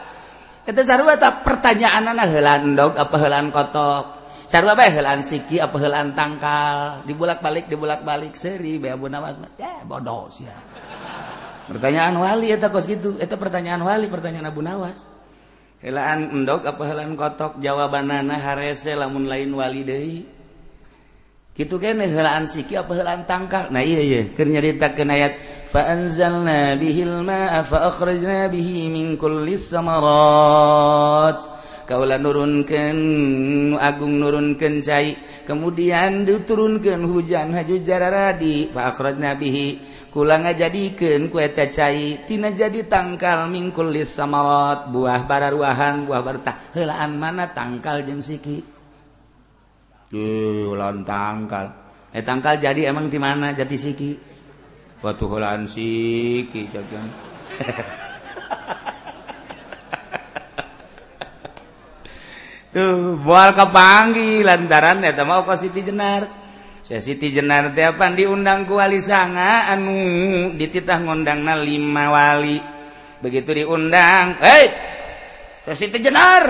[0.68, 4.06] Itu sarua tak pertanyaan anak helaan dog apa helaan kotok?
[4.48, 7.04] Sarua bae helaan siki apa helaan tangkal?
[7.04, 10.52] Dibulak balik dibulak balik seri bae Abu Nawas ya eh, bodoh sia.
[10.52, 10.87] ya.
[11.68, 13.20] pertanyaan wali eta kos gitu.
[13.20, 15.08] Eta pertanyaan wali pertanyaan Abu Nawas.
[15.78, 17.62] Helaan endog apa helaan kotok?
[17.62, 20.20] Jawabanana harese lamun lain wali deui.
[21.58, 23.74] Kitu kene helaan siki apa helaan tangkal?
[23.74, 24.22] Nah iya iya.
[24.34, 25.34] Keur nyaritakeun ayat
[25.74, 31.42] fa anzalna bihil ma'a fa akhrajna bihi min kulli samarat
[31.90, 35.18] Kaula nurunkeun Agung nurunkeun cai.
[35.50, 39.87] Kemudian diturunkeun hujan haju jararadi fa akhrajna bihi
[40.18, 47.54] pulang jadikan kueta caitina jadi tangkal mingkullis samawat buah bara ruahan buah berta helaan mana
[47.54, 48.66] tangkal jeng siki?
[50.10, 51.70] Ulan tangkal.
[52.10, 54.18] Eh tangkal jadi emang di mana jadi siki?
[55.06, 57.14] Waktu helaan siki jagan
[62.74, 66.47] tuh bual kepanggi lantaran eta mau ka Siti Jenar.
[66.88, 69.92] Siti Jenar tiapan diundang ku wali sanga anu
[70.56, 72.64] dititah ngundangna lima wali.
[73.20, 74.72] Begitu diundang, "Hei!
[75.76, 76.48] Siti Jenar,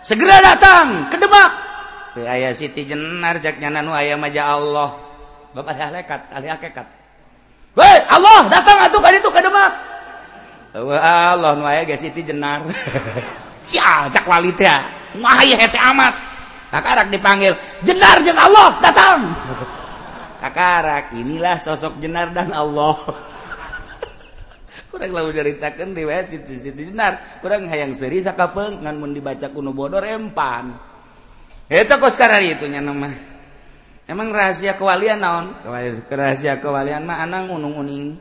[0.00, 1.52] segera datang ke Demak."
[2.16, 4.96] Teu aya Siti Jenar jaknya nyana nu aya maja Allah.
[5.52, 6.86] Bapak ahli hakikat, ahli hakikat.
[7.76, 9.72] "Hei, Allah datang atuh ka ditu ke Demak."
[10.72, 12.64] Wah Allah nu aya ge Siti Jenar.
[13.68, 14.72] Sial, cak wali teh.
[15.20, 16.29] Mah hese amat.
[16.70, 17.52] Kakarak dipanggil,
[17.82, 19.34] jenar jeung Allah datang.
[20.42, 22.94] Kakarak, inilah sosok jenar dan Allah.
[24.90, 27.40] kurang lalu ceritakan riwayat Siti Siti Jenar.
[27.40, 30.76] Kurang hayang seri sakapeng ngan mun dibaca kuno bodor empan.
[31.70, 33.08] Itu kok sekarang itu nama?
[34.10, 35.54] Emang rahasia kewalian naon?
[36.10, 38.18] Rahasia kewalian mah anang unung uning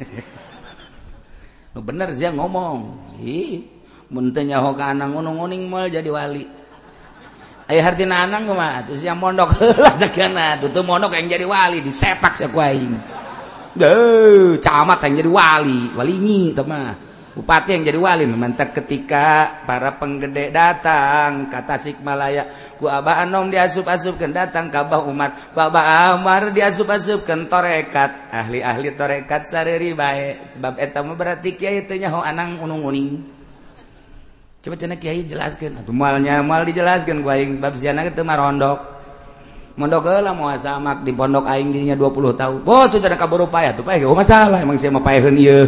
[1.72, 3.14] nu bener sih ngomong.
[3.22, 3.62] Ih
[4.10, 6.59] mun teu nyaho ka anang unung uning mal jadi wali
[7.70, 12.50] Ayo hartina anang mah usia mondok heula sagana tuh mondok yang jadi wali disepak sia
[12.50, 12.98] ku aing.
[13.78, 17.10] Deuh, camat yang jadi wali, walinyi teh mah.
[17.30, 24.34] Bupati yang jadi wali mantap ketika para penggede datang kata Sikmalaya ku abah Anom diasup-asupkeun
[24.34, 25.54] datang ka Abah Umar.
[25.54, 28.34] Ku Abah amar diasup-asupkeun torekat.
[28.34, 30.58] Ahli-ahli torekat sareri bae.
[30.58, 33.39] Sebab eta mah berarti kiai teh nyaho anang unung-uning.
[34.60, 37.60] coba cina kiai jelaskan atau malnya mal dijelaskan gua aing.
[37.60, 38.78] Bab siana itu mah rondok
[39.80, 42.60] mondok lah mau samak di pondok aing dirinya 20 tahun.
[42.68, 44.58] Oh tuh cara kabur upaya tuh payah gak masalah.
[44.60, 45.64] Emang saya mau payahin iya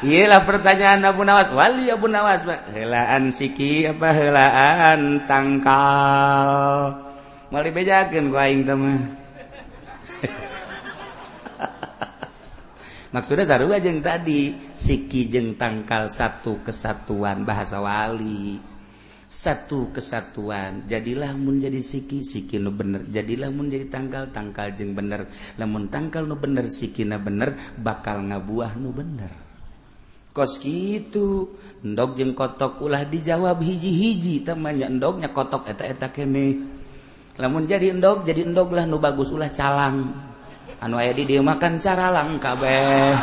[0.00, 1.52] Iyalah pertanyaan Abu Nawas.
[1.52, 2.72] Wali Abu Nawas pak.
[2.72, 4.08] Helaan siki apa?
[4.10, 6.96] Helaan tangkal.
[7.52, 9.23] Mali bejakan gua aing teman
[13.14, 14.74] maksudnya sarua jeung tadi.
[14.74, 18.58] Siki jeung tangkal satu kesatuan bahasa wali.
[19.30, 20.90] Satu kesatuan.
[20.90, 23.06] Jadilah mun jadi siki siki nu bener.
[23.06, 25.30] Jadilah mun jadi tangkal tangkal jeung bener.
[25.54, 29.30] Lamun tangkal nu bener siki na bener bakal ngabuah nu bener.
[30.34, 31.54] Kos gitu
[31.86, 34.42] endog jeung kotok ulah dijawab hiji-hiji.
[34.42, 36.74] Temannya endognya kotok eta-eta kene
[37.38, 40.33] lamun jadi endog jadi endog lah nu bagus ulah calang.
[40.84, 43.16] anu aya di dieu makan cara lang kabeh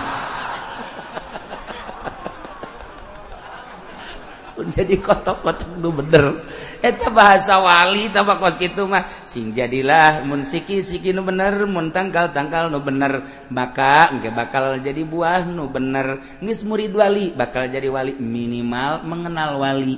[4.69, 6.37] jadi kotok-kotok nu bener.
[6.81, 9.05] Eta bahasa wali tambah kos gitu mah.
[9.25, 13.21] Sing jadilah mun siki siki nu bener mun tangkal tangkal nu bener.
[13.49, 16.21] Maka engke bakal jadi buah nu bener.
[16.41, 18.17] Geus murid wali bakal jadi wali.
[18.17, 19.97] Minimal mengenal wali.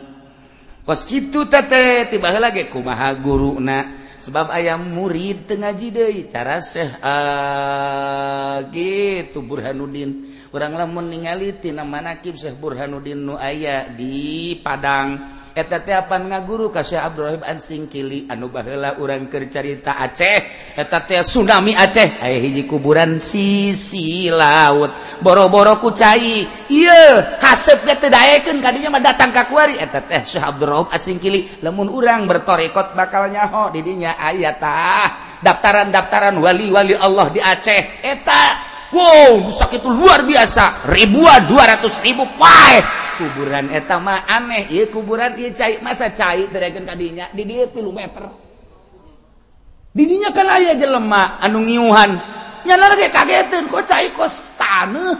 [0.83, 4.02] Kos gitu tete tiba lagi kumaha guru na.
[4.23, 10.31] sebab ayam murid ngaji De cara Syekh ah, gitu Burhanuddin.
[10.53, 15.42] Ningali meningalitina manakib Syekh Burhanuddin Nu aya di Padang.
[15.53, 18.25] etetapan ngaguru kasih Abdurrahim ansingkili?
[18.29, 20.73] Anu bahela urang kercarita Aceh.
[20.77, 22.21] Eta tsunami Aceh.
[22.21, 24.89] Aya hiji kuburan sisi laut.
[25.21, 26.45] Boro-boro ku cai.
[26.69, 29.45] Iya hasepnya tedaekeun kadinya mah datang ka
[29.77, 33.69] eta teh Syekh Abdurrahim asingkili lamun urang bertorekot bakal nyaho.
[33.69, 38.01] Di dinya aya tah daftaran-daftaran wali-wali Allah di Aceh.
[38.01, 40.85] Eta Wow, sakit itu luar biasa.
[40.85, 43.02] Ribuan, dua ratus ribu, paeh.
[43.17, 44.69] kuburan etama aneh.
[44.69, 45.79] Ya kuburan ieu cai.
[45.79, 48.23] Masa cai tadakeun ka dinya di dieu 3 meter.
[49.93, 52.11] Di dinya kan aya jelema anu ngiuhan.
[52.63, 55.13] Nyana ge kageteun kok cai kos taneuh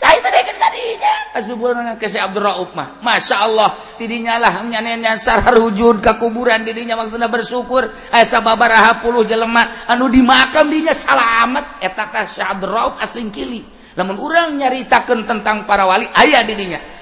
[0.00, 3.02] cai tadakeun ka dinya asuburan ke si Abdul Rauf mah.
[3.04, 6.64] Masyaallah di dinya lah nyanean nyasar harujud ka kuburan.
[6.64, 7.88] Di dinya maksudna bersyukur.
[8.14, 13.79] Aya sababaraha puluh jelema anu dimakam dinya salamet eta ka si Abdul Rauf asing kili
[13.98, 17.00] namun orang nyaritakan tentang para wali ayah dirinya.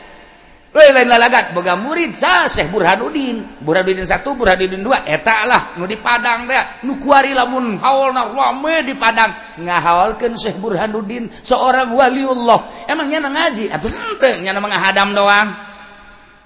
[0.68, 3.64] Lain lalagat boga murid sa Syekh Burhanuddin.
[3.64, 8.86] Burhanuddin satu Burhanuddin dua eta lah nu di Padang teh nu kuari lamun haolna rame
[8.86, 9.58] di Padang.
[9.58, 12.86] Ngahaolkeun Syekh Burhanuddin seorang waliullah.
[12.86, 13.72] Emang nyana ngaji?
[13.74, 15.67] Atuh henteu mah menghadam doang.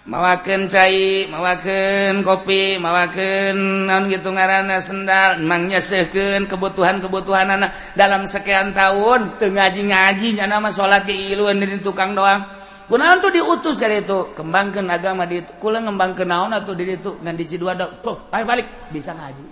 [0.03, 9.39] mawaken cair mawaken kopi mawaken non gitu ngaranana sendal mangnyaken kebutuhan-kebutuhan anak dalam sekian tahun
[9.39, 12.43] Ten ngaji-ngajinya nama salat diiluan di tukang doang.
[12.91, 15.55] Gunaan tuh diutus dari itu kembangkan agama di itu.
[15.57, 19.45] Kula ngembangkan naon atau diri itu ngan di cidua tuh ayo balik bisa ngaji.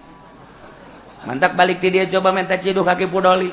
[1.31, 3.49] Mantap balik ti dia coba minta ciduh kaki pudoli.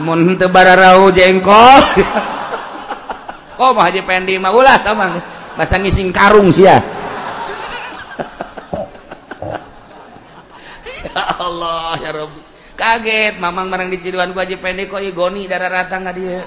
[0.00, 1.82] Mun teu bararau jengkol.
[3.60, 5.16] oh mah haji pendi mah ulah tamang
[5.56, 6.78] masa ngising karung sih ya
[11.46, 12.40] Allah ya Rabbi.
[12.76, 16.44] Kaget mamang barang di Ciduan ku haji pendi kok igoni darah rata nggak dia?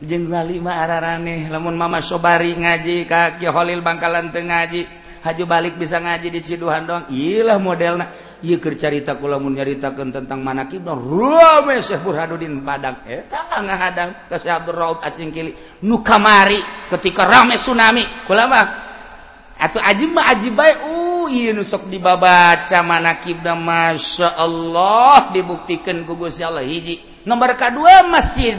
[0.08, 4.88] Jeng lali mah ararane lamun mama sobari ngaji kaki holil bangkalan teu ngaji
[5.20, 7.04] haju balik bisa ngaji di Ciduhan doang.
[7.12, 8.08] Iyalah modelna.
[8.42, 13.02] ieu keur carita kula mun nyaritakeun tentang manaqib rame Syekh Burhanuddin Padang.
[13.06, 15.54] Eh, Eta ngahadang ka Syekh Abdul Rauf Asingkili.
[15.82, 16.58] Nu kamari
[16.90, 18.06] ketika rame tsunami.
[18.26, 18.64] Kula mah
[19.58, 20.78] atuh ajib mah ajib bae.
[20.86, 26.62] Uh ieu nu sok dibabaca manaqibna masyaallah dibuktikeun ku Gusti Allah.
[26.62, 28.54] Hiji nomor kadua masjid.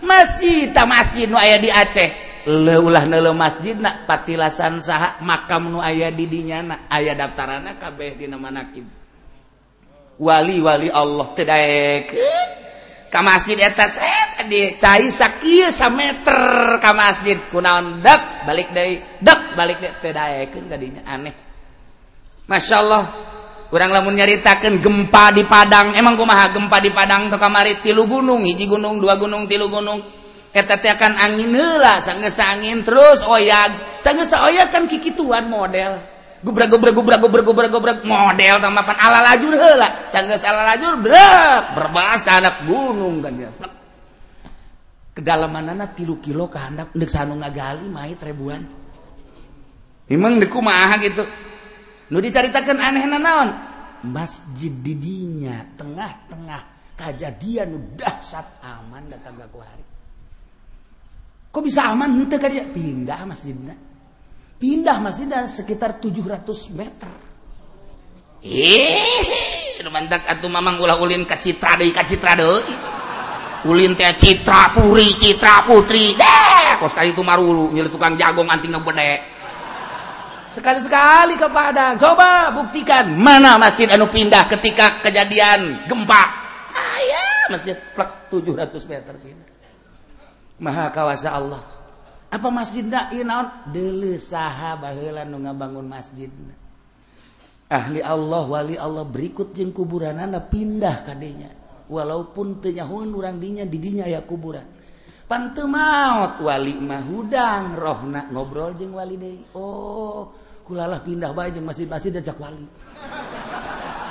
[0.00, 2.28] Masjid ta masjid nu aya di Aceh.
[2.48, 8.24] Ulah nele masjid nak patilasan saha makam nu aya di didinyana aya daftaran kabeh di
[8.24, 8.97] nama nakib
[10.18, 11.62] wali-wali Allah tidak
[13.08, 17.40] ka masjid eta set di cai sakieu meter ka masjid.
[17.48, 21.34] Kunaon dek balik deui dek balik tidak tadinya aneh.
[22.48, 23.04] Masya Allah
[23.72, 25.92] lamun nyaritakan gempa di Padang.
[25.96, 27.76] Emang kumaha gempa di Padang atau kamari?
[27.80, 30.00] Tilu gunung hiji gunung dua gunung tilu gunung.
[30.48, 34.00] Eta teh akan angin heula sanggeus angin terus oyag.
[34.00, 36.00] Sanggeus oyag kan kikituan model.
[36.42, 41.62] Gubrag gubrag gubrag gubrag gubrag gubrag model tamapan ala lajur heula sanggeus ala lajur brek
[41.74, 43.50] berbas ka anak gunung kan dia.
[45.18, 46.94] Kedalamanana tilu kilo ka handap.
[46.94, 48.62] Deuk sanu ngagali mait ribuan
[50.06, 51.26] Emang deku kumaha gitu.
[52.08, 53.50] Diceritakan aneh naon?
[54.08, 56.94] Masjid didinya tengah-tengah.
[56.96, 59.84] Kejadian udah saat aman datang hari.
[61.50, 62.24] Kok bisa aman?
[62.30, 63.87] Kerja pindah masjidnya
[64.58, 67.16] pindah masjidnya sekitar 700 meter.
[68.42, 72.74] Eh mantak atuh mamang ulah ulin ke citra deui ka citra deui.
[73.66, 76.12] Ulin teh citra puri citra putri.
[76.12, 79.38] Deh kos kali itu marulu nyel tukang jagong anting ngebedek
[80.48, 82.00] sekali-sekali ke Padang.
[82.00, 86.24] Coba buktikan mana masjid anu pindah ketika kejadian gempa.
[86.74, 87.76] Ayah masjid.
[87.94, 89.48] Plek 700 meter pindah.
[90.58, 91.77] Maha kawasa Allah
[92.28, 93.48] apa masjid nak ieu naon?
[93.72, 96.28] Deuleu saha baheula nu ngabangun masjid.
[97.68, 101.52] Ahli Allah wali Allah berikut jeung kuburanana pindah kadinya
[101.88, 104.64] walaupun teu nyahoeun urang dinya di dinya aya kuburan.
[105.28, 107.76] Pantu maut wali mah hudang.
[107.76, 109.44] Rohna ngobrol jeung wali deui.
[109.56, 110.32] Oh
[110.64, 112.64] kulalah pindah bae jeung masjid-masjid ajak wali.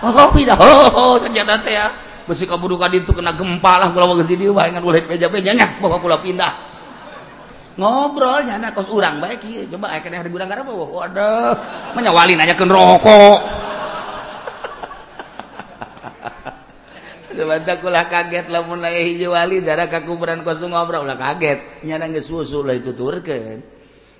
[0.05, 0.57] Oh pindah.
[0.57, 1.89] Oh, oh ternyata teh ya.
[2.27, 5.55] Besi kaburu ka ditu kena gempa lah kula geus di dieu bae ngan ulah beja-beja
[5.55, 6.76] nya bawa kula pindah
[7.77, 9.61] ngobrolnya anak kos urang baik iya.
[9.69, 11.53] coba ayah kena hari gudang karena bawa waduh
[11.93, 13.39] menyawalin aja kan rokok
[17.37, 22.09] Sebanta kulah kaget lamun aya hiji wali dara ka kuburan kosong ngobrol ulah kaget nyana
[22.09, 23.61] geus susu lah dituturkeun.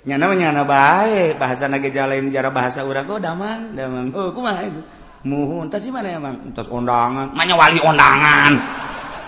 [0.06, 4.14] Nyana mah nyana bae bahasana ge jalain jara bahasa urang kok damang damang.
[4.14, 4.86] Oh kumaha itu?
[5.26, 6.54] Muhun tas si mana emang?
[6.54, 7.34] Tas undangan.
[7.34, 8.54] Manya wali undangan.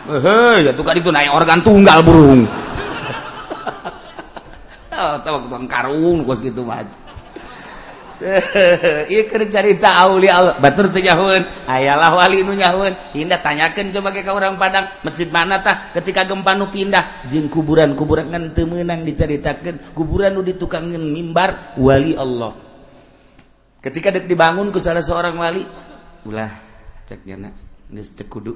[0.05, 2.45] heh ya tukar itu naik organ tunggal burung.
[5.69, 6.67] karung gitu
[9.47, 14.91] cerita Allahun ayalah walinyaun indah tanyakan coba ke orang Padang.
[15.07, 21.79] Masjid manatah ketika gempanu pindah jeng kuburan kuburan ngan temenang diceritakan kuburan di tukangin mimbar
[21.79, 22.59] wali Allah.
[23.79, 25.63] Ketika dek dibangun ke salah seorang wali
[26.27, 26.51] ulah
[27.07, 27.55] ceknya
[28.27, 28.53] kudu.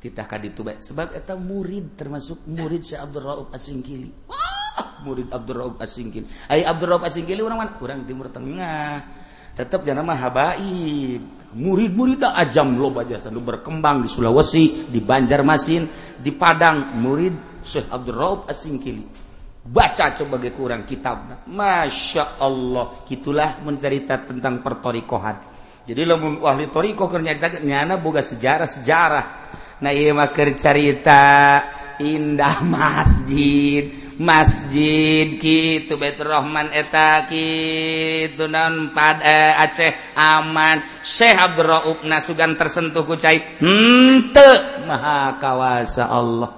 [0.00, 4.08] Titah kaditu bae sebab eta murid termasuk murid Syekh Abdul Rauf Asingkili.
[5.06, 6.24] murid Abdurrahman Asingkil.
[6.50, 7.76] Ai Abdurrahman Asingkil urang mana?
[7.80, 9.20] Urang Timur Tengah.
[9.50, 11.20] Tetap jangan mah habaib.
[11.50, 15.82] Murid-murid ajam loba jasa nu berkembang di Sulawesi, di Banjarmasin,
[16.16, 19.04] di Padang, murid Syekh Abdurrahman Asingkili.
[19.60, 21.44] Baca coba ge kurang kitabna.
[21.44, 25.36] Masya Allah, kitulah mencerita tentang pertorikohan.
[25.84, 29.24] Jadi lamun ahli torikoh keur nyarita nyana boga sejarah-sejarah.
[29.84, 31.60] Nah ieu mah keur carita
[32.00, 37.48] indah masjid masjid gitu Betrahman etaki
[38.36, 40.84] non pada eh, Aceh aman.
[41.00, 44.50] Syekh Abdurraub sugan tersentuh kucai hente
[44.84, 46.52] maha kawasa Allah.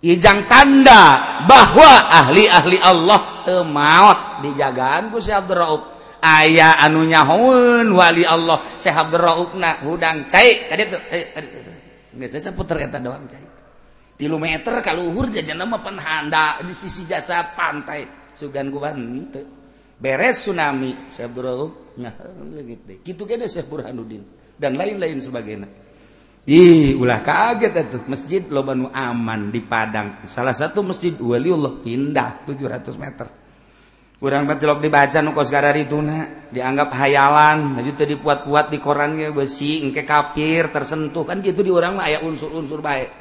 [0.00, 5.82] Ijang tanda bahwa ahli-ahli Allah temaot dijagaan ku Syekh Abdurraub
[6.22, 8.62] aya anu nyahoun wali Allah.
[8.78, 10.96] Syekh Abdurraub hudang cai kaditu
[12.14, 13.59] geus saputer eta doang cai.
[14.20, 18.04] tilu meter kaluhur jajan nama penhanda di sisi jasa pantai.
[18.36, 19.00] Sugan kuban
[20.00, 22.12] beres tsunami Syekh Abdurrahman nah
[22.64, 23.00] gitu.
[23.00, 24.24] Gitu kan Syekh Burhanuddin.
[24.60, 25.68] Dan lain-lain sebagainya.
[26.44, 27.98] Ih ulah kaget itu.
[28.08, 30.24] Masjid lo nu aman di Padang.
[30.28, 33.28] Salah satu masjid waliullah pindah 700 meter.
[34.20, 37.72] Kurang betelok dibaca nukos gara garatuna dianggap hayalan.
[37.72, 41.24] Nah, Maju tadi puat-puat di korannya besi engke kapir tersentuh.
[41.24, 43.19] Kan gitu di orang lah ya unsur-unsur baik.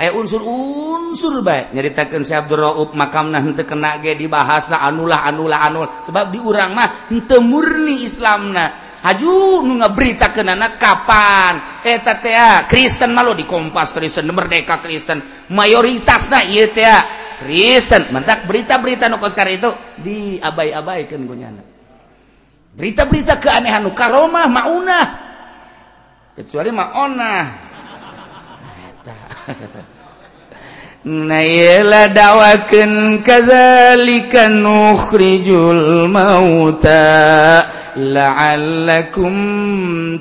[0.00, 5.60] aya unsur-unsur baik nyaritakan si Abdul Rauf makam nah henteu kena ge dibahasna anulah anulah
[5.68, 5.86] anul.
[6.00, 8.88] Sebab di urang mah henteu murni Islamna.
[9.00, 11.84] Haju nu ngaberitakeunana kapan?
[11.84, 15.20] Eta teh ah, Kristen mah lo di Kompas Kristen Merdeka Kristen.
[15.52, 17.04] Mayoritasna ieu teh ah,
[17.44, 18.08] Kristen.
[18.08, 19.70] Mentak berita-berita nu sekarang itu
[20.00, 21.70] diabai-abaikeun gunyana
[22.70, 25.06] berita-berita keanehan nu karomah maunah.
[26.32, 27.69] Kecuali maonah.
[31.00, 37.64] Nayla dawakan kazalika nukhrijul mauta
[37.96, 39.32] la'allakum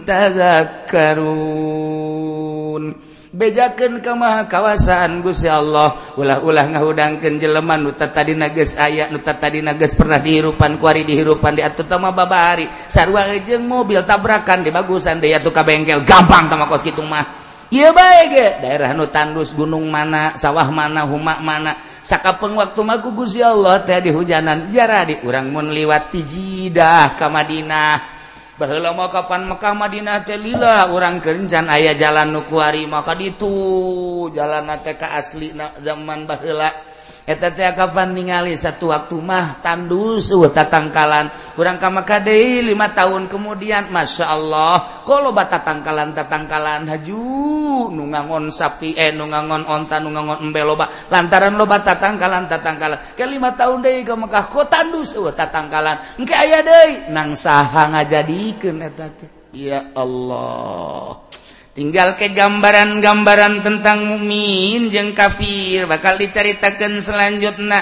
[0.07, 2.95] tadhakkarun.
[3.29, 5.99] Bejakeun ka maha kawasaan Gusti Allah.
[6.15, 11.61] Ulah-ulah ngahudangkeun jelema nu tadi nages aya nu tadi nages pernah dihirupan kuari dihirupan di
[11.61, 12.65] atuh babari.
[12.87, 16.07] Sarua jeung mobil tabrakan di bagusan deui atuh ka bengkel.
[16.07, 17.48] Gampang tama kos kitu mah.
[17.69, 21.77] Iya baik daerah nu tandus gunung mana sawah mana humak mana.
[22.01, 25.21] Sakapeng waktu maku Gusti Allah teh di hujanan jaradi.
[25.21, 28.17] urang mun liwat tijidah ka Madinah.
[28.57, 34.33] Baheula mau kapan Mekah Madinah teh lila urang kencan aya jalan nu kuari maka ditu.
[34.33, 36.88] Jalan teh ka asli zaman baheula
[37.37, 41.29] kapan ningali satu waktu mah tandus tatangkalan.
[41.53, 46.89] Kurang kam deui lima tahun kemudian Masya Allah kalau bata tangkalan tatangkalan.
[46.89, 50.89] Haju nungangon sapi eh nungangon onta nungangon embe loba.
[51.11, 53.13] Lantaran loba tatangkalan tatangkalan.
[53.13, 56.17] Ke lima tahun deh ke Mekah kok tandus tatangkalan.
[56.17, 59.29] Engke aya deh nang saha ngajadikeun eta teh.
[59.53, 61.25] Ya Allah.
[61.73, 67.79] tinggal ke gambaran-gambaran tentang mukmin jeung kafir bakal diceritakan selanjutnya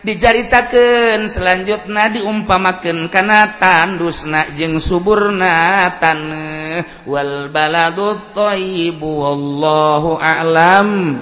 [0.00, 7.04] diceritakan selanjutnya diumpamakan karena tandusna jeung suburna taneuh.
[7.04, 11.20] Wal baladu thayyibu wallahu a'lam.